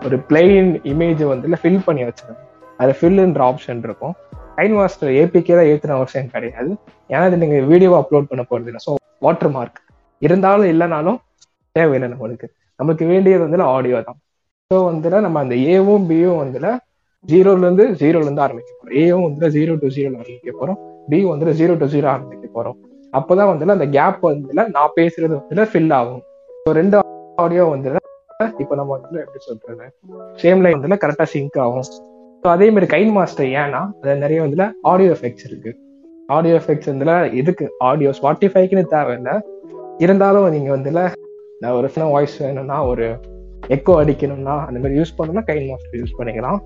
ஒரு 0.06 0.16
பிளெயின் 0.30 0.70
இமேஜ் 0.92 1.22
வந்துல 1.32 1.58
ஃபில் 1.62 1.84
பண்ணி 1.86 2.02
வச்சுக்கணும். 2.08 2.42
அது 2.82 2.92
ஃபில்ன்ற 2.98 3.42
ஆப்ஷன் 3.50 3.84
இருக்கும். 3.88 4.14
கைன் 4.58 4.76
மாஸ்டர் 4.78 5.12
ஏபிகே 5.20 5.54
தான் 5.60 5.70
ஏற்றுன 5.72 5.96
அவசியம் 5.98 6.32
கிடையாது. 6.34 6.70
ஏன்னா 7.12 7.24
அது 7.28 7.38
நீங்க 7.42 7.58
வீடியோவை 7.70 7.96
அப்லோட் 8.02 8.30
பண்ண 8.32 8.44
போறது 8.50 8.68
இல்லை. 8.72 8.82
ஸோ 8.86 8.92
வாட்டர் 9.26 9.52
மார்க் 9.56 9.80
இருந்தாலும் 10.26 10.70
இல்லைனாலும் 10.72 11.18
தேவையில்லை 11.76 12.08
நம்மளுக்கு 12.12 12.46
நமக்கு 12.80 13.04
வேண்டியது 13.12 13.42
வந்து 13.46 13.70
ஆடியோ 13.76 13.98
தான். 14.08 14.18
ஸோ 14.72 14.76
வந்துல 14.90 15.20
நம்ம 15.20 15.38
அந்த 15.38 15.54
ஏவும் 15.72 16.04
பியும் 16.10 16.38
வந்துல 16.42 16.66
ஜீரோல 17.30 17.58
இருந்து 17.58 17.84
ஜீரோல 18.02 18.24
இருந்து 18.26 18.42
ஆரம்பிக்க 18.44 18.70
போறோம். 18.76 18.94
ஏவும் 19.00 19.24
வந்து 19.26 19.48
ஜீரோ 19.56 19.72
டு 19.80 19.86
ஜீரோ 19.96 20.10
ஆரம்பிக்க 20.20 20.52
போறோம். 20.60 20.78
பி 21.10 21.18
வந்து 21.24 21.52
ஜீரோ 21.58 21.74
டு 21.80 21.86
ஜீரோ 21.94 22.06
ஆரம்பிக்க 22.12 22.46
போறோம். 22.54 22.76
அப்பதான் 23.12 23.50
வந்துல 23.52 23.74
அந்த 23.76 23.86
கேப் 23.86 24.22
வந்துல 24.28 24.64
நான் 24.76 24.94
பேசுறது 24.98 25.32
வந்துல 25.40 25.66
ஃபில் 25.72 25.92
ஆகும். 25.98 26.22
ஸோ 26.50 26.72
ரெண்டு 26.72 26.96
ஆடியோ 27.44 27.64
வந்துல 27.74 27.98
இப்போ 28.62 28.74
நம்ம 28.74 28.90
வந்து 28.96 29.18
எப்படி 29.24 29.40
சொல்றது? 29.48 29.86
சேம் 30.42 30.62
லைன் 30.64 30.76
வந்துல 30.78 30.98
கரெக்டா 31.02 31.26
சிங்க் 31.34 31.58
ஆகும். 31.58 31.86
ஸோ 32.42 32.48
அதே 32.48 32.70
மாதிரி 32.70 32.88
கைன் 32.94 33.12
மாஸ்டர் 33.18 33.46
ஏன்னா 33.46 33.82
அது 34.02 34.16
நிறைய 34.16 34.40
வந்துல 34.46 34.72
ஆடியோ 34.82 35.10
எஃபெக்ட்ஸ் 35.16 35.46
இருக்கு. 35.50 35.72
ஆடியோ 36.28 36.54
எஃபெக்ட்ஸ் 36.60 36.90
வந்துல 36.92 37.32
எதுக்கு? 37.42 37.66
ஆடியோ 37.78 38.12
ஸ்பாட்டிஃபைக்குன்னு 38.20 38.86
தேவையில்லை. 38.86 39.36
இருந்தாலும் 39.98 40.48
நீங்க 40.50 40.76
வந்துல 40.76 41.10
நான் 41.60 41.72
ஒரு 41.72 41.90
வாய்ஸ் 41.96 42.42
வேணும்னா 42.42 42.86
ஒரு 42.86 43.06
எக்கோ 43.76 43.92
அடிக்கணும்னா 44.02 44.54
அந்த 44.66 44.78
மாதிரி 44.80 44.98
யூஸ் 45.00 45.14
பண்ணணும்னா 45.18 45.44
கைன் 45.50 45.68
மாஸ்டர் 45.70 45.98
யூஸ் 46.00 46.16
பண்ணிக்கலாம். 46.18 46.58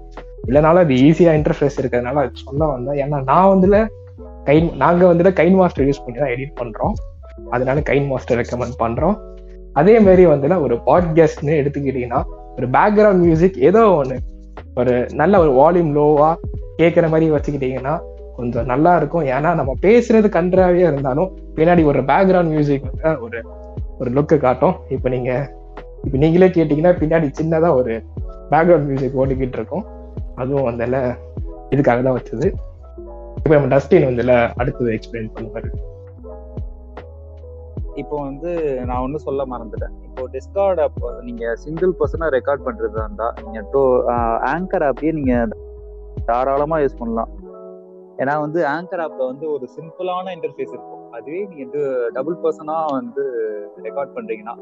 இல்லைனாலும் 0.49 0.83
அது 0.85 0.95
ஈஸியா 1.07 1.33
இன்டர்ஃபேஸ் 1.39 1.79
இருக்கிறதுனால 1.81 2.23
அது 2.25 2.43
சொல்ல 2.47 2.67
வந்தேன் 2.73 2.99
ஏன்னா 3.05 3.19
நான் 3.31 3.51
வந்துல 3.55 3.79
கைன் 4.49 4.69
நாங்க 4.83 5.03
வந்துட்டு 5.13 5.33
கைன் 5.41 5.59
மாஸ்டர் 5.61 5.87
யூஸ் 5.89 6.03
பண்ணி 6.05 6.19
தான் 6.23 6.33
எடிட் 6.35 6.59
பண்றோம். 6.61 6.95
அதனால 7.55 7.83
கைன் 7.91 8.07
மாஸ்டர் 8.11 8.39
ரெக்கமெண்ட் 8.41 8.77
பண்றோம். 8.85 9.17
அதே 9.81 9.95
மாதிரி 10.07 10.27
வந்துல 10.33 10.61
ஒரு 10.67 10.75
பாட்காஸ்ட்னு 10.89 11.55
எடுத்துக்கிட்டீங்கன்னா 11.61 12.21
ஒரு 12.57 12.67
பேக்ரவுண்ட் 12.77 13.23
மியூசிக் 13.25 13.59
ஏதோ 13.69 13.83
ஒன்று 14.01 14.17
ஒரு 14.81 14.95
நல்ல 15.21 15.39
ஒரு 15.45 15.51
வால்யூம் 15.61 15.91
லோவா 15.97 16.31
கேட்குற 16.81 17.09
மாதிரி 17.13 17.27
வச்சுக்கிட்டீங்கன்னா 17.35 17.95
கொஞ்சம் 18.37 18.67
நல்லா 18.73 18.97
இருக்கும். 18.97 19.27
ஏன்னா 19.35 19.51
நம்ம 19.61 19.73
பேசுறது 19.85 20.29
கன்றாவே 20.39 20.83
இருந்தாலும் 20.89 21.31
பின்னாடி 21.59 21.85
ஒரு 21.85 22.01
பேக்ரவுண்ட் 22.11 22.53
மியூசிக் 22.55 22.89
வந்து 22.89 23.21
ஒரு 23.27 23.39
ஒரு 23.99 24.11
லுக்கு 24.17 24.37
காட்டும். 24.39 24.75
இப்போ 24.97 25.09
நீங்க 25.09 25.33
இப்போ 26.07 26.19
நீங்களே 26.23 26.49
கேட்டீங்கன்னா 26.57 26.93
பின்னாடி 27.01 27.29
சின்னதாக 27.39 27.79
ஒரு 27.81 27.95
பேக்ரவுண்ட் 28.51 28.89
மியூசிக் 28.89 29.19
ஓடிக்கிட்டு 29.23 29.59
இருக்கும். 29.61 29.85
அதுவும் 30.41 30.67
வந்தால 30.69 30.97
இதுக்காக 31.75 32.01
தான் 32.07 32.17
வச்சது. 32.19 32.47
இப்போ 33.39 33.53
நம்ம 33.57 33.69
டஸ்டின் 33.75 34.07
வந்துல 34.09 34.35
அடுத்தது 34.61 34.91
எக்ஸ்பிளைன் 34.97 35.31
பண்ணுவாரு. 35.37 35.69
இப்போ 38.03 38.17
வந்து 38.29 38.51
நான் 38.89 39.03
ஒன்றும் 39.05 39.25
சொல்ல 39.27 39.43
மறந்துட்டேன். 39.53 39.95
இப்போ 40.07 40.23
டிஸ்கார்ட் 40.35 40.81
ஆப் 40.85 41.03
நீங்க 41.29 41.45
சிங்கிள் 41.65 41.93
பர்சனா 42.01 42.27
ரெக்கார்ட் 42.37 42.67
பண்றதா 42.67 43.05
இருந்தா 43.07 43.29
நீங்க 43.45 43.61
டோ 43.75 43.83
ஆங்கர் 44.55 44.87
ஆப்பையே 44.89 45.13
நீங்க 45.21 45.35
தாராளமா 46.31 46.79
யூஸ் 46.83 47.01
பண்ணலாம். 47.03 47.31
ஏன்னா 48.23 48.35
வந்து 48.47 48.61
ஆங்கர் 48.75 49.03
ஆப்ல 49.05 49.23
வந்து 49.33 49.47
ஒரு 49.55 49.67
சிம்பிளான 49.77 50.35
இன்டர்ஃபேஸ் 50.37 50.75
இருக்கும். 50.77 51.07
அதுவே 51.17 51.41
நீங்க 51.51 51.63
வந்து 51.67 51.85
டபுள் 52.19 52.43
பர்சனா 52.45 52.77
வந்து 52.99 53.25
ரெக்கார்ட் 53.87 54.15
பண்றீங்கன்னா 54.19 54.57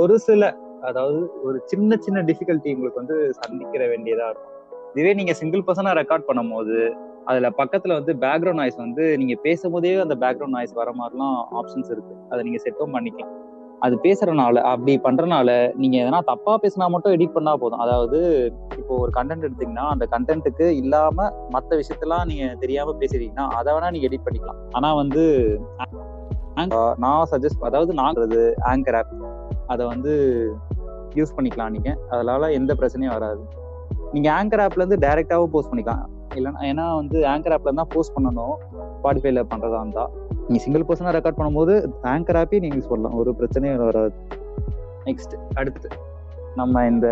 ஒரு 0.00 0.16
சில 0.26 0.50
அதாவது 0.88 1.18
ஒரு 1.46 1.58
சின்ன 1.70 1.96
சின்ன 2.06 2.22
டிஃபிகல்ட்டி 2.30 2.74
உங்களுக்கு 2.76 3.02
வந்து 3.02 3.16
சந்திக்கிற 3.40 3.82
வேண்டியதா 3.92 4.26
இருக்கும். 4.30 4.56
இதுவே 4.94 5.12
நீங்க 5.20 5.32
சிங்கிள் 5.40 5.66
பர்சனா 5.66 5.92
ரெக்கார்ட் 6.00 6.28
பண்ணும் 6.28 6.52
போது 6.54 6.78
அதுல 7.30 7.48
பக்கத்துல 7.60 7.96
வந்து 7.98 8.12
பேக்ரவுண்ட் 8.24 8.60
நாய்ஸ் 8.60 8.78
வந்து 8.84 9.04
நீங்க 9.20 9.34
பேசும்போதே 9.46 9.92
அந்த 10.04 10.16
பேக்ரவுண்ட் 10.24 10.56
நாய்ஸ் 10.56 10.74
வர 10.80 10.90
மாதிரிலாம் 11.00 11.36
ஆப்ஷன்ஸ் 11.60 11.90
இருக்கு. 11.94 12.14
அதை 12.30 12.40
நீங்க 12.46 12.60
செட்டும் 12.64 12.94
பண்ணிக்கலாம். 12.96 13.34
அது 13.86 13.94
பேசுறனால 14.06 14.62
அப்படி 14.70 14.94
பண்றனால 15.04 15.50
நீங்க 15.82 15.96
எதனா 16.02 16.18
தப்பா 16.30 16.54
பேசினா 16.62 16.86
மட்டும் 16.94 17.14
எடிட் 17.16 17.36
பண்ணா 17.36 17.52
போதும். 17.62 17.82
அதாவது 17.84 18.18
இப்போ 18.80 18.94
ஒரு 19.04 19.12
கண்டென்ட் 19.18 19.46
எடுத்தீங்கன்னா 19.46 19.86
அந்த 19.94 20.06
கண்டென்ட்டுக்கு 20.14 20.66
இல்லாம 20.82 21.28
மத்த 21.54 21.78
விஷயத்தெல்லாம் 21.80 22.26
நீங்க 22.30 22.46
தெரியாம 22.64 22.94
பேசுறீங்கன்னா 23.02 23.46
அதை 23.58 23.74
வேணா 23.76 23.92
நீங்க 23.96 24.08
எடிட் 24.10 24.26
பண்ணிக்கலாம். 24.26 24.60
ஆனா 24.78 24.90
வந்து 25.02 25.24
நான் 27.04 27.28
சஜஸ்ட் 27.32 27.68
அதாவது 27.70 27.92
நான் 28.00 28.18
ஆங்கர் 28.72 28.98
ஆப் 29.00 29.14
அதை 29.70 29.86
வந்து 29.86 30.52
யூஸ் 31.14 31.28
பண்ணிக்கலாம் 31.36 31.70
நீங்க. 31.70 31.98
அதனால 32.10 32.52
எந்த 32.52 32.74
பிரச்சனையும் 32.74 33.18
வராது. 33.18 33.40
நீங்க 34.12 34.44
ஆங்கர் 34.44 34.68
ஆப்ல 34.68 34.84
இருந்து 34.84 35.08
டைரக்டாவும் 35.08 35.46
போஸ்ட் 35.46 35.72
பண்ணிக்கலாம். 35.72 36.06
இல்லைன்னா 36.34 36.60
ஏன்னா 36.60 36.94
வந்து 36.94 37.20
ஆங்கர் 37.20 37.58
ஆப்ல 37.58 37.74
தான் 37.74 37.86
போஸ்ட் 37.88 38.16
பண்ணணும். 38.16 38.54
ஸ்பாட்டிஃபைல 39.02 39.44
பண்றதா 39.50 39.74
இருந்தா. 39.74 40.10
நீங்க 40.48 40.62
சிங்கிள் 40.62 40.82
பர்சனா 40.82 41.10
ரெக்கார்ட் 41.10 41.38
பண்ணும்போது 41.38 41.90
ஆங்கர் 42.02 42.44
ஆப்பே 42.44 42.58
நீங்க 42.58 42.76
யூஸ் 42.76 42.88
பண்ணலாம் 42.88 43.18
ஒரு 43.18 43.34
பிரச்சனையும் 43.38 43.76
வராது. 43.76 44.12
நெக்ஸ்ட் 45.04 45.34
அடுத்து. 45.54 45.88
நம்ம 46.56 46.86
இந்த 46.86 47.08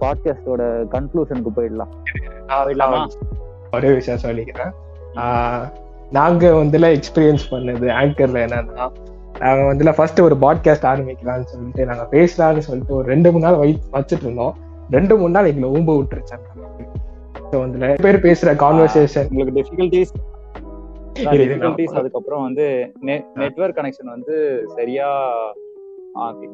பாட்காஸ்டோட 0.00 0.84
கன்க்ளூஷனுக்கு 0.90 1.46
போயிடலாம்? 1.56 1.88
ஒரே 3.72 3.92
விஷயம் 3.92 4.20
சொல்லிக்கிறேன். 4.20 4.72
ஆஹ் 5.14 5.72
நாங்க 6.10 6.48
வந்துல 6.48 7.00
எக்ஸ்பீரியன்ஸ் 7.00 7.46
பண்ணது 7.50 7.88
ஆங்கர்ல 7.88 8.46
என்னன்னா 8.46 8.92
நாங்க 9.40 9.62
வந்துல 9.72 9.94
ஃபர்ஸ்ட் 9.94 10.20
ஒரு 10.20 10.34
பாட்காஸ்ட் 10.34 10.86
ஆரம்பிக்கலாம்னு 10.90 11.42
சொல்லிட்டு 11.42 11.86
நாங்க 11.86 12.04
பேசலாம்னு 12.10 12.58
சொல்லிட்டு 12.58 12.94
ஒரு 12.94 13.06
ரெண்டு 13.06 13.32
மூணு 13.32 13.44
நாள் 13.44 13.56
வை 13.56 13.80
வச்சுட்டு 13.92 14.22
இருந்தோம். 14.22 14.54
ரெண்டு 14.90 15.16
மூணு 15.16 15.30
நாள் 15.30 15.46
எங்களை 15.46 15.68
ஊம்ப 15.70 15.92
விட்டுருச்சாங்க 15.96 16.46
ஸோ 17.52 17.56
வந்துல 17.56 17.94
பேர் 18.02 18.16
பேசுற 18.16 18.50
கான்வர்சேஷன் 18.56 19.28
உங்களுக்கு 19.28 19.58
டிஃபிகல்டிஸ் 19.60 20.12
டிஃபிகல்டிஸ் 21.14 21.96
அதுக்கப்புறம் 21.96 22.42
வந்து 22.42 22.66
நெட்வொர்க் 23.34 23.76
கனெக்ஷன் 23.76 24.14
வந்து 24.14 24.36
சரியா 24.76 25.08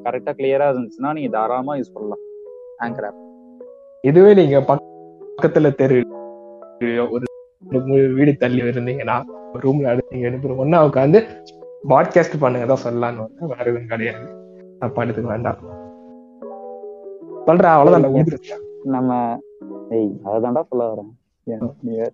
கரெக்டா 0.04 0.32
கிளியரா 0.36 0.68
இருந்துச்சுன்னா 0.70 1.12
நீங்க 1.12 1.30
தாராளமா 1.38 1.74
யூஸ் 1.74 1.94
பண்ணலாம். 1.94 2.22
ஆங்கர் 2.84 3.06
ஆப் 3.06 3.20
இதுவே 4.04 4.34
நீங்க 4.34 4.58
பக்கத்துல 4.60 5.74
தெரு 5.74 5.98
ஒரு 7.08 7.26
வீடு 8.12 8.36
தள்ளி 8.36 8.62
இருந்தீங்கன்னா 8.62 9.16
ரூம்ல 9.60 9.86
அடுத்து 9.86 10.62
ஒன்னா 10.64 10.78
உட்காந்து 10.88 11.18
பாட்காஸ்ட் 11.88 12.40
பண்ணுங்க 12.40 12.66
தான் 12.66 12.84
சொல்லலாம்னு 12.84 13.22
வந்து 13.24 13.46
வேற 13.46 13.64
எதுவும் 13.64 13.86
கிடையாது. 13.86 14.24
தப்பா 14.78 15.02
எடுத்துக்க 15.02 15.30
வேண்டாம். 15.32 15.56
சொல்றேன் 17.46 17.70
அவ்வளவுதான். 17.70 18.24
நம்ம 18.84 19.38
ஏய் 19.90 20.20
அதுதான்டா 20.24 20.62
சொல்ல 20.62 20.82
வரேன். 20.90 22.08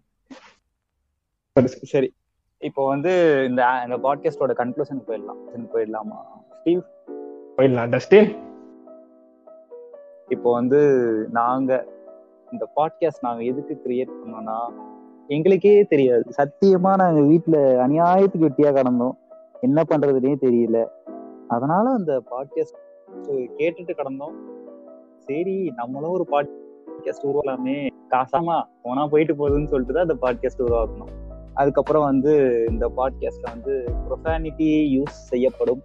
சரி, 1.65 2.15
இப்போ 2.59 2.87
வந்து 2.87 3.13
இந்த 3.49 3.63
இந்த 3.85 3.97
பாட்காஸ்டோட 3.97 4.53
கன்க்ளூஷன் 4.61 5.03
போயிடலாம். 5.09 5.43
போயிடலாமா? 5.75 6.19
ஸ்டீவ் 6.61 6.83
போயிடலாம். 7.57 7.91
டஸ்டின் 7.93 8.31
இப்போ 10.29 10.53
வந்து 10.53 10.81
நாங்க 11.33 11.85
இந்த 12.53 12.65
பாட்காஸ்ட் 12.77 13.25
நாங்க 13.29 13.43
எதுக்கு 13.43 13.83
கிரியேட் 13.85 14.17
பண்ணோம்னா 14.21 14.59
எங்களுக்கே 15.27 15.85
தெரியாது. 15.85 16.25
சத்தியமா 16.37 16.93
நாங்க 16.97 17.21
வீட்ல 17.21 17.87
அநியாயத்துக்கு 17.87 18.49
வெட்டியா 18.49 18.73
கடந்தோம். 18.79 19.17
என்ன 19.61 19.83
பண்றதுனே 19.89 20.35
தெரியல. 20.41 20.87
அதனால 21.49 21.91
அந்த 21.91 22.23
பாட்காஸ்ட் 22.31 23.55
கேட்டுட்டு 23.59 23.95
கடந்தோம். 23.97 24.35
சரி 25.19 25.73
நம்மளும் 25.77 26.11
ஒரு 26.11 26.27
பாட்காஸ்ட் 26.31 27.25
உருவாலாமே 27.25 27.89
காசாமா 28.11 28.63
போனா 28.83 29.07
போயிட்டு 29.07 29.35
போகுதுன்னு 29.35 29.65
சொல்லிட்டு 29.65 29.95
தான் 29.95 30.09
அந்த 30.09 30.15
பாட்காஸ்ட் 30.15 30.67
உருவாக்கணும் 30.67 31.25
அதுக்கப்புறம் 31.55 32.05
வந்து 32.05 32.65
இந்த 32.69 32.89
பாட்காஸ்ட்ல 32.89 33.43
வந்து 33.43 33.93
ப்ரொஃபானிட்டி 34.09 34.97
யூஸ் 34.97 35.17
செய்யப்படும். 35.31 35.83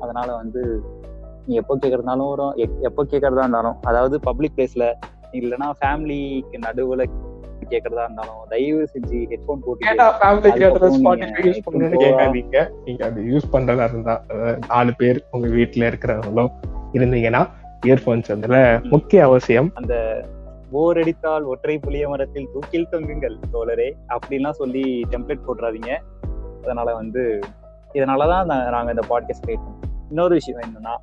அதனால 0.00 0.34
வந்து 0.34 0.82
நீ 1.46 1.54
எப்போ 1.54 1.76
கேட்கறதுனாலும் 1.76 2.28
வரும். 2.28 2.54
எப்போ 2.80 3.04
கேட்கறதா 3.04 3.38
இருந்தாலும். 3.38 3.76
அதாவது 3.82 4.20
பப்ளிக் 4.20 4.52
பிளேஸ்ல 4.56 4.92
இல்லைன்னா 5.32 5.70
ஃபேமிலிக்கு 5.80 6.58
நடுவில் 6.58 7.10
கேட்கறதா 7.72 8.02
இருந்தாலும் 8.02 8.40
தயவு 8.48 8.88
செஞ்சு 8.94 9.18
ஹெட்ஃபோன் 9.30 9.62
போட்டு 9.64 9.86
கேட்டா 9.86 10.06
ஃபேமிலி 10.18 10.34
கேட்டத 10.34 10.50
அதுக்கப்புறம் 10.50 10.96
ஸ்பாட்டிஃபை 10.96 11.16
நீங்க 11.18 11.42
யூஸ் 11.42 11.58
இப்போ- 11.58 12.02
கேட்காதீங்க 12.04 12.70
நீங்க. 12.84 13.04
அது 13.04 13.22
யூஸ் 13.22 13.52
பண்றதா 13.52 13.84
இருந்தா 13.84 14.24
நாலு 14.68 14.94
பேர் 14.96 15.24
உங்க 15.30 15.48
வீட்ல 15.48 15.88
இருக்கிறவங்களும் 15.88 16.52
இருந்தீங்கன்னா 16.92 17.42
இயர்போன்ஸ் 17.86 18.28
வந்துல 18.28 18.88
முக்கிய 18.90 19.24
அவசியம். 19.24 19.70
அந்த 19.74 19.94
போர் 20.70 20.96
அடித்தால் 20.96 21.42
ஒற்றை 21.42 21.78
புளிய 21.78 22.08
மரத்தில் 22.08 22.48
தூக்கில் 22.52 22.88
தொங்குங்கள் 22.90 23.38
தோழரே 23.52 23.92
அப்படின்லாம் 24.08 24.50
சொல்லி 24.50 25.04
டெம்ப்ளேட் 25.10 25.46
போட்டுறாதீங்க 25.46 25.90
அதனால 26.62 26.94
வந்து 26.94 27.40
இதனாலதான் 27.92 28.44
நாங்க 28.70 28.90
இந்த 28.90 29.02
பாட்காஸ்ட் 29.08 29.46
கிரியேட் 29.46 29.64
பண்ணோம். 29.66 29.90
இன்னொரு 30.08 30.34
விஷயம் 30.34 30.60
என்னன்னா 30.60 30.94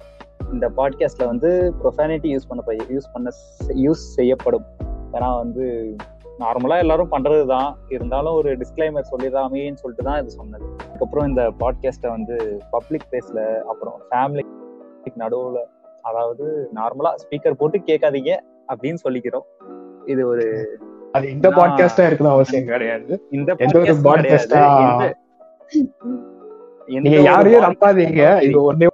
இந்த 0.54 0.70
பாட்காஸ்ட்ல 0.70 1.26
வந்து 1.26 1.74
ப்ரொஃபானிட்டி 1.84 2.30
யூஸ் 2.36 2.48
பண்ண 2.48 2.64
யூஸ் 2.68 3.10
பண்ண 3.14 3.30
யூஸ் 3.68 4.06
செய்யப்படும். 4.16 4.66
ஏன்னா 5.14 5.38
வந்து 5.38 5.96
நார்மலா 6.40 6.78
எல்லாரும் 6.78 7.12
பண்றதுதான். 7.12 7.74
இருந்தாலும் 7.90 8.34
ஒரு 8.34 8.58
டிஸ்க்ளைமர் 8.58 9.10
சொல்லிடாமேன்னு 9.12 9.74
சொல்லிட்டு 9.74 10.04
தான் 10.04 10.22
இது 10.22 10.30
சொன்னது. 10.30 10.66
அதுக்கப்புறம் 10.80 11.28
இந்த 11.28 11.52
பாட்காஸ்ட்டை 11.60 12.10
வந்து 12.10 12.62
பப்ளிக் 12.72 13.08
பிளேஸ்ல 13.12 13.58
அப்புறம் 13.60 14.02
ஃபேமிலிக்கு 14.12 15.20
நடுவுல 15.20 15.60
அதாவது 16.02 16.70
நார்மலா 16.76 17.12
ஸ்பீக்கர் 17.24 17.52
போட்டு 17.52 17.78
கேட்காதீங்க 17.78 18.38
அப்படின்னு 18.68 19.00
சொல்லிக்கிறோம். 19.04 19.46
இது 20.06 20.28
ஒரு 20.28 20.46
அது 21.12 21.32
இந்த 21.32 21.50
பாட்காஸ்டா 21.50 22.04
இருக்கணும் 22.10 22.36
அவசியம் 22.38 22.66
கிடையாது. 22.66 23.28
இந்த 23.32 23.56
ஒரு 23.56 23.86
எந்த 23.86 25.16
நீங்க 26.86 27.20
யாரையும் 27.22 27.64
நம்பாதீங்க. 27.64 28.42
இது 28.42 28.74
ஒன்னே 28.74 28.88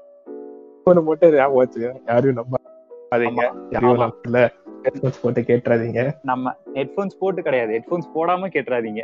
ஒண்ணு 0.86 1.04
மட்டும் 1.04 1.34
ஞாபகம் 1.34 1.62
வச்சுக்க 1.62 1.96
யாரையும் 2.08 2.38
நம்பாதீங்க. 2.40 3.44
யாரையும் 3.70 4.00
ஆமா. 4.00 4.06
நம்பல. 4.06 4.48
ஹெட்போன்ஸ் 4.86 5.22
போட்டு 5.22 5.42
கேட்டுறாதீங்க. 5.42 6.02
நம்ம 6.22 6.54
ஹெட்போன்ஸ் 6.74 7.20
போட்டு 7.20 7.42
கிடையாது. 7.42 7.72
ஹெட்போன்ஸ் 7.78 8.10
போடாம 8.16 8.50
கேட்டுறாதீங்க. 8.56 9.04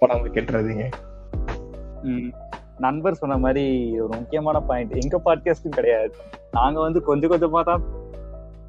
போடாம 0.00 0.30
கேட்டுறாதீங்க. 0.36 0.84
நண்பர் 2.78 3.14
சொன்ன 3.14 3.38
மாதிரி 3.38 3.64
ஒரு 4.00 4.12
முக்கியமான 4.18 4.60
பாயிண்ட் 4.60 4.94
எங்க 5.02 5.16
பாட்காஸ்டும் 5.24 5.76
கிடையாது. 5.78 6.12
நாங்க 6.52 6.78
வந்து 6.80 7.02
கொஞ்சம் 7.02 7.30
கொஞ்சமா 7.30 7.62
தான் 7.64 7.82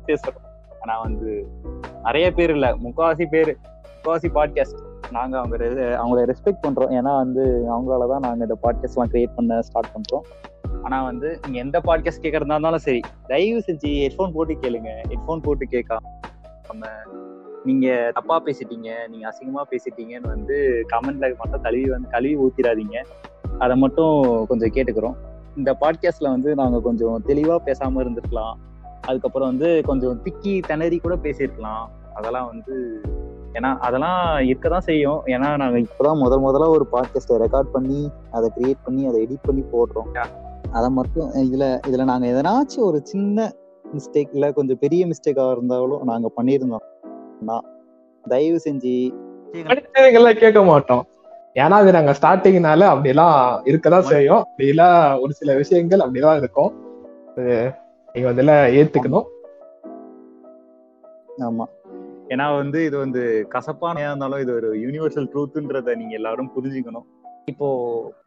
பேசுறோம். 0.08 0.42
ஆனா 0.82 0.96
வந்து 1.02 1.30
நிறைய 2.04 2.28
பேர் 2.32 2.50
இல்ல. 2.50 2.68
முக்காவாசி 2.76 3.26
பேர் 3.26 3.52
முக்காவாசி 3.94 4.30
பாட்காஸ்ட் 4.38 4.82
நாங்க 5.12 5.34
அவங்க 5.40 5.58
அவங்கள 6.02 6.22
ரெஸ்பெக்ட் 6.32 6.64
பண்றோம். 6.66 6.94
ஏன்னா 7.00 7.14
வந்து 7.24 7.44
அவங்களால 7.74 8.08
தான் 8.14 8.26
நாங்க 8.28 8.44
இந்த 8.48 8.58
பாட்காஸ்ட் 8.64 8.98
எல்லாம் 8.98 9.14
கிரியேட் 9.14 9.36
பண்ண 9.36 9.62
ஸ்டார்ட் 9.62 9.94
பண்றோம். 9.96 10.26
ஆனா 10.84 11.04
வந்து 11.04 11.40
நீங்க 11.44 11.58
எந்த 11.60 11.80
பாட்காஸ்ட் 11.80 12.24
கேட்கறதா 12.24 12.56
இருந்தாலும் 12.56 12.86
சரி 12.88 13.02
தயவு 13.28 13.60
செஞ்சு 13.68 13.90
ஹெட்ஃபோன் 14.04 14.36
போட்டு 14.38 14.54
கேளுங்க. 14.54 14.92
ஹெட்ஃபோன் 15.12 15.44
போட்டு 15.48 15.68
கேட்காம 15.76 16.02
நம்ம 16.68 16.86
நீங்க 17.64 18.12
தப்பா 18.14 18.42
பேசிட்டீங்க 18.46 18.90
நீங்க 19.08 19.30
அசிங்கமா 19.30 19.62
பேசிட்டீங்கன்னு 19.70 20.28
வந்து 20.28 20.86
கமெண்ட்ல 20.94 21.38
மட்டும் 21.38 21.62
கழுவி 21.62 21.90
வந்து 21.90 22.10
கழுவி 22.10 22.38
ஊத்திராதீங்க 22.38 23.04
அதை 23.60 23.78
மட்டும் 23.78 24.46
கொஞ்சம் 24.46 24.70
கேட்டுக்கிறோம். 24.70 25.16
இந்த 25.58 25.78
பாட்காஸ்ட்ல 25.82 26.30
வந்து 26.30 26.56
நாங்க 26.56 26.82
கொஞ்சம் 26.82 27.24
தெளிவா 27.28 27.58
பேசாம 27.66 27.96
இருந்திருக்கலாம். 27.96 28.54
அதுக்கப்புறம் 29.02 29.48
வந்து 29.48 29.82
கொஞ்சம் 29.86 30.22
திக்கி 30.24 30.62
திணறி 30.68 30.98
கூட 30.98 31.16
பேசியிருக்கலாம். 31.16 31.86
அதெல்லாம் 32.14 32.48
வந்து 32.48 33.02
ஏன்னா 33.54 33.78
அதெல்லாம் 33.78 34.38
இருக்கதான் 34.38 34.78
செய்யும். 34.78 35.22
ஏன்னா 35.26 35.58
நாங்க 35.58 35.80
இப்பதான் 35.80 36.18
முதல் 36.18 36.42
முதல்ல 36.42 36.68
ஒரு 36.68 36.88
பாட்காஸ்ட்டை 36.92 37.42
ரெக்கார்ட் 37.42 37.72
பண்ணி 37.72 38.12
அதை 38.32 38.52
கிரியேட் 38.58 38.84
பண்ணி 38.84 39.08
அதை 39.08 39.26
எடிட் 39.26 39.42
பண்ணி 39.42 39.64
போடுறோம். 39.74 40.26
அதை 40.72 40.90
மட்டும் 40.90 41.34
இதுல 41.34 41.80
இதுல 41.88 42.04
நாங்க 42.04 42.28
எதனாச்சும் 42.28 42.80
ஒரு 42.80 43.00
சின்ன 43.04 43.52
மிஸ்டேக் 43.94 44.30
இல்ல 44.32 44.52
கொஞ்சம் 44.52 44.78
பெரிய 44.80 45.08
மிஸ்டேக்கா 45.08 45.52
இருந்தாலும் 45.52 46.04
நாங்க 46.04 46.32
பண்ணியிருந்தோம். 46.38 47.60
தயவு 48.30 48.60
செஞ்சு 48.66 48.94
கேட்க 50.34 50.64
மாட்டோம். 50.64 51.06
ஏன்னா 51.54 51.78
அது 51.80 51.92
நாங்க 51.92 52.16
ஸ்டார்டிங்னால 52.22 52.82
அப்படிலாம் 52.94 53.62
இருக்கதான் 53.66 54.00
செய்யும். 54.00 54.44
அப்படிலாம் 54.58 55.22
ஒரு 55.22 55.34
சில 55.34 55.56
விஷயங்கள் 55.56 56.00
அப்படிதான் 56.00 56.38
இருக்கும். 56.38 56.72
நீங்க 58.14 58.32
வந்து 58.32 58.44
ஏத்துக்கணும். 58.80 59.26
ஆமா. 61.38 61.66
ஏன்னா 62.30 62.56
வந்து 62.56 62.86
இது 62.86 62.98
வந்து 62.98 63.46
கசப்பான 63.50 64.00
இருந்தாலும் 64.00 64.40
இது 64.40 64.56
ஒரு 64.56 64.74
யூனிவர்சல் 64.74 65.30
ட்ரூத்ன்றத 65.34 65.96
நீங்க 65.96 66.14
எல்லாரும் 66.14 66.52
புரிஞ்சுக்கணும். 66.56 67.06
இப்போ 67.46 67.68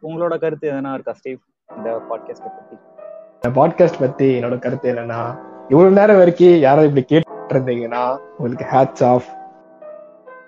உங்களோட 0.03 0.39
கருத்து 0.39 0.71
எதனா 0.71 0.93
இருக்கா 0.93 1.13
ஸ்டீவ்? 1.13 1.37
இந்த 1.77 1.97
பாட்காஸ்ட 2.09 2.47
பத்தி. 2.57 2.75
இந்த 3.33 3.49
பாட்காஸ்ட் 3.49 3.99
பத்தி 3.99 4.41
என்னோட 4.41 4.59
கருத்து 4.59 4.93
என்னன்னா 4.93 5.37
இவ்வளவு 5.69 5.95
நேரம் 5.95 6.17
வரைக்கும் 6.17 6.59
யாராவது 6.59 6.89
இப்படி 6.89 7.05
கேட்டு 7.05 7.55
இருந்தீங்கன்னா 7.55 8.03
உங்களுக்கு 8.37 8.65
ஹேட்ஸ் 8.73 9.03
ஆஃப் 9.11 9.27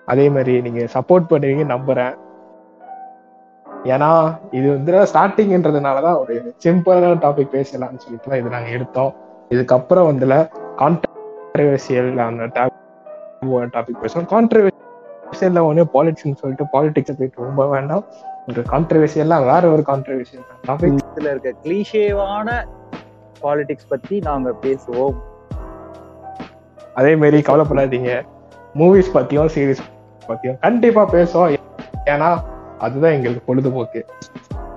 அதே 0.06 0.24
மாதிரி 0.34 0.52
நீங்க 0.66 0.82
சப்போர்ட் 0.94 1.30
பண்ணுவீங்க 1.32 1.64
நம்புறேன். 1.72 2.14
ஏன்னா 3.92 4.08
இது 4.50 4.66
வந்து 4.76 4.92
ஸ்டார்டிங்ன்றதுனாலதான் 5.12 6.18
ஒரு 6.22 6.34
சிம்பிளான 6.64 7.12
டாபிக் 7.24 7.52
பேசலாம்னு 7.56 8.02
சொல்லிட்டு 8.04 8.30
தான் 8.30 8.40
இது 8.40 8.54
நாங்க 8.54 8.70
எடுத்தோம். 8.76 9.12
இதுக்கப்புறம் 9.54 10.08
வந்துல 10.10 10.34
கான்ட்ரவர்சியல் 10.82 12.10
டாபிக் 13.76 14.00
பேசுவோம். 14.02 14.28
கான்ட்ரவர்சியல் 14.34 15.62
ஒன்னே 15.68 15.86
பாலிட்டிக்ஸ் 15.94 16.42
சொல்லிட்டு 16.42 16.66
பாலிடிக்ஸ் 16.74 17.18
போயிட்டு 17.20 17.46
ரொம்ப 17.48 17.68
வேண்டாம். 17.76 18.04
ஒரு 18.48 18.62
கான்ட்ரவர்சியல்லாம் 18.72 19.46
வேற 19.52 19.62
ஒரு 19.76 19.84
கான்ட்ரவர்சியல் 19.92 20.46
டாபிக் 20.68 21.00
இதுல 21.14 21.30
இருக்க 21.34 21.50
கிளீஷேவான 21.64 22.50
பாலிடிக்ஸ் 23.42 23.88
பத்தி 23.88 24.18
நாங்க 24.18 24.54
பேசுவோம். 24.62 25.16
அதே 26.94 27.16
மாதிரி 27.16 27.38
கவலைப்படாதீங்க. 27.40 28.22
மூவிஸ் 28.74 29.10
பத்தியும் 29.14 29.50
சீரிஸ் 29.54 29.84
பத்தியும் 30.28 30.58
கண்டிப்பா 30.58 31.02
பேசுவோம். 31.12 31.56
ஏன்னா 32.04 32.30
அதுதான் 32.78 33.12
எங்களுக்கு 33.12 33.42
பொழுதுபோக்கு. 33.46 34.06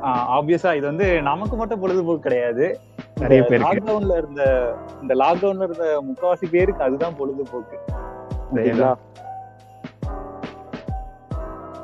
ஆப்வியஸா 0.04 0.76
இது 0.76 0.86
வந்து 0.86 1.22
நமக்கு 1.22 1.56
மட்டும் 1.56 1.80
பொழுதுபோக்கு 1.80 2.20
கிடையாது. 2.20 2.80
நிறைய 3.20 3.44
பேருக்கு. 3.44 3.74
லாக்டவுன்ல 3.74 4.18
இருந்த 4.18 4.74
இந்த 5.02 5.14
லாக்டவுன்ல 5.16 5.64
இருந்த 5.64 6.04
முக்காவாசி 6.08 6.50
பேருக்கு 6.52 6.84
அதுதான் 6.84 7.18
பொழுதுபோக்கு. 7.18 7.78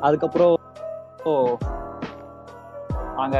அதுக்கப்புறம் 0.01 0.57
ஓ, 1.23 1.55
நாங்க 3.15 3.37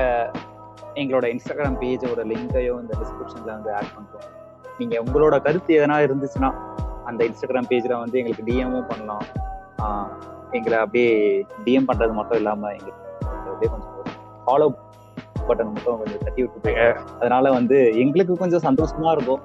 எங்களோட 0.93 1.27
இன்ஸ்டாகிராம் 1.27 1.77
பேஜோட 1.77 2.23
லிங்கையும் 2.23 2.81
இந்த 2.81 2.97
டிஸ்கிரிப்ஷன்ல 3.03 3.45
வந்து 3.45 3.73
ஆட் 3.73 3.83
பண்றோம். 3.83 4.23
நீங்க 4.77 5.03
உங்களோட 5.03 5.41
கருத்து 5.41 5.77
எதனா 5.77 6.09
இருந்துச்சுன்னா 6.09 6.53
அந்த 7.05 7.25
இன்ஸ்டாகிராம் 7.25 7.65
பேஜ்ல 7.69 7.99
வந்து 7.99 8.19
எங்களுக்கு 8.19 8.43
டிஎம்மும் 8.45 8.87
பண்ணலாம். 8.87 9.21
எங்களை 10.51 10.77
அப்படியே 10.77 11.45
டிஎம் 11.65 11.83
பண்றது 11.87 12.11
மட்டும் 12.11 12.37
இல்லாம 12.37 12.69
எங்களுக்கு 12.69 13.27
அப்படியே 13.27 13.71
கொஞ்சம் 13.71 14.03
ஃபாலோ 14.47 14.75
பட்டன் 15.47 15.73
மட்டும் 15.73 15.97
கொஞ்சம் 15.97 16.19
தட்டி 16.19 16.41
விட்டு 16.41 16.95
அதனால 17.15 17.51
வந்து 17.51 17.99
எங்களுக்கு 17.99 18.37
கொஞ்சம் 18.37 18.75
சந்தோஷமா 18.75 19.11
இருக்கும். 19.11 19.41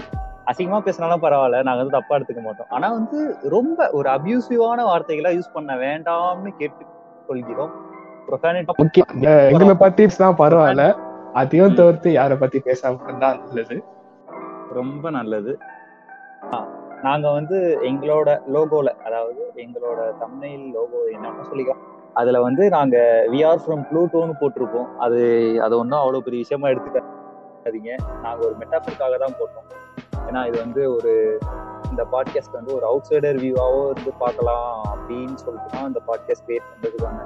அசிங்கமா 0.46 0.80
பேசினாலும் 0.80 1.22
பரவாயில்ல. 1.22 1.64
நாங்க 1.64 1.75
வந்து 1.75 1.90
தப்பா 1.90 2.16
எடுத்துக்க 2.16 2.42
மாட்டோம். 2.42 2.68
ஆனா 2.70 2.92
வந்து 2.92 3.38
ரொம்ப 3.44 3.90
ஒரு 3.90 4.10
அபியூசிவான 4.10 4.86
வார்த்தைகளா 4.86 5.40
யூஸ் 5.40 5.53
பண்ண 5.53 5.75
வேண்டாம்னு 5.75 6.55
கேட்டு 6.58 6.86
கொள்கிறோம் 7.27 7.72
Profanity- 7.75 7.84
ஓகே 7.84 7.85
எங்களை 9.51 9.75
பத்தி 9.83 10.03
தான் 10.05 10.40
பரவாயில்ல. 10.42 10.83
அதையும் 11.40 11.75
தவிர்த்து 11.79 12.09
யாரை 12.11 12.35
பத்தி 12.38 12.57
பேசாம 12.68 13.03
இருந்தா 13.07 13.29
நல்லது? 13.42 13.77
ரொம்ப 14.77 15.09
நல்லது. 15.18 15.51
நாங்க 17.03 17.27
வந்து 17.31 17.57
எங்களோட 17.90 18.29
லோகோல 18.53 18.90
அதாவது 19.07 19.44
எங்களோட 19.64 20.00
தமிழ் 20.22 20.64
லோகோ 20.75 21.01
என்னன்னு 21.16 21.50
சொல்லிக்கலாம் 21.50 21.83
அதுல 22.22 22.40
வந்து 22.46 22.64
நாங்க 22.75 22.98
வி 23.31 23.40
ஆர் 23.50 23.61
ஃப்ரம் 23.64 23.83
ப்ளூட்டோன்னு 23.90 24.35
போட்டிருப்போம். 24.42 24.88
அது 25.05 25.20
அது 25.66 25.74
ஒன்றும் 25.81 26.01
அவ்வளோ 26.01 26.22
பெரிய 26.27 26.40
விஷயமா 26.44 26.68
எடுத்துக்காதீங்க. 26.74 27.92
நாங்க 28.25 28.42
ஒரு 28.48 28.55
மெட்டாஃபருக்காக 28.61 29.18
தான் 29.24 29.38
போட்டோம். 29.40 29.68
ஏன்னா 30.27 30.42
இது 30.50 30.57
வந்து 30.66 30.81
ஒரு 30.96 31.14
இந்த 31.92 32.03
பாட்காஸ்ட் 32.14 32.57
வந்து 32.59 32.74
ஒரு 32.77 32.85
அவுட் 32.92 33.09
சைடர் 33.09 33.38
வியூவாவோ 33.44 33.81
இருந்து 33.92 34.14
பார்க்கலாம் 34.24 34.72
அப்படின்னு 34.94 35.38
சொல்லிட்டு 35.44 35.70
தான் 35.75 35.88
இந்த 35.92 36.01
பாட்காஸ்ட் 36.09 36.46
கிரியேட் 36.48 36.72
பண்றதுக்கான 36.72 37.20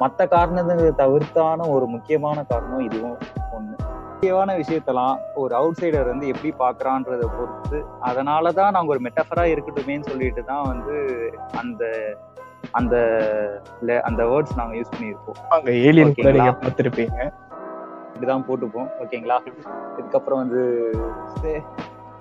மற்ற 0.00 0.26
காரணத்தை 0.26 0.90
தவிர்த்தான 0.98 1.68
ஒரு 1.68 1.86
முக்கியமான 1.86 2.44
காரணம் 2.44 2.80
இதுவும் 2.80 3.18
ஒண்ணு. 3.56 3.74
முக்கியமான 4.08 4.56
விஷயத்தெல்லாம் 4.56 5.16
ஒரு 5.34 5.54
அவுட் 5.54 5.80
சைடர் 5.80 6.10
வந்து 6.10 6.26
எப்படி 6.28 6.50
பாக்குறான்றத 6.58 7.26
பொறுத்து 7.36 7.78
அதனால 8.00 8.52
தான் 8.52 8.72
நாங்க 8.72 8.92
ஒரு 8.92 9.00
மெட்டஃபரா 9.00 9.44
இருக்கட்டுமேன்னு 9.44 10.08
சொல்லிட்டு 10.08 10.44
தான் 10.44 10.66
வந்து 10.66 10.96
அந்த 11.56 11.82
அந்த 12.72 12.94
அந்த 14.04 14.22
வேர்ட்ஸ் 14.24 14.56
நாங்க 14.56 14.74
யூஸ் 14.76 14.94
பண்ணியிருப்போம் 14.94 15.40
அங்க 15.50 15.70
ஏலியன் 15.86 16.14
கூட 16.14 16.30
பார்த்திருப்பீங்க. 16.62 17.18
இப்படிதான் 18.08 18.46
போட்டுப்போம் 18.48 18.88
ஓகேங்களா? 19.02 19.36
இதுக்கப்புறம் 19.98 20.40
வந்து 20.42 20.60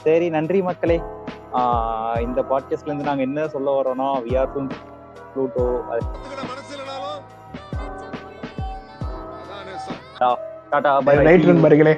சரி 0.03 0.27
நன்றி 0.29 0.61
மக்களே. 0.61 0.97
இந்த 2.21 2.39
பாட்காஸ்ட்ல 2.51 2.89
இருந்து 2.89 3.09
நாங்க 3.09 3.23
என்ன 3.23 3.47
சொல்ல 3.47 3.71
வரோம்னா 3.71 4.07
we are 4.25 4.53
Pluto 5.33 5.65
tata 10.71 10.91
bye 11.07 11.15
right 11.27 11.49
நண்பர்களே 11.49 11.93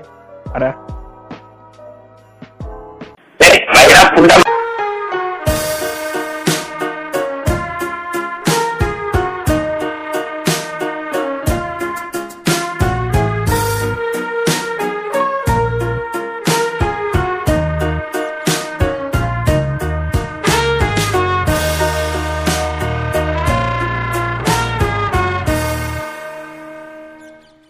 சரி, 3.39 3.59
வயிறா 3.73 4.01
புண்டை 4.15 4.44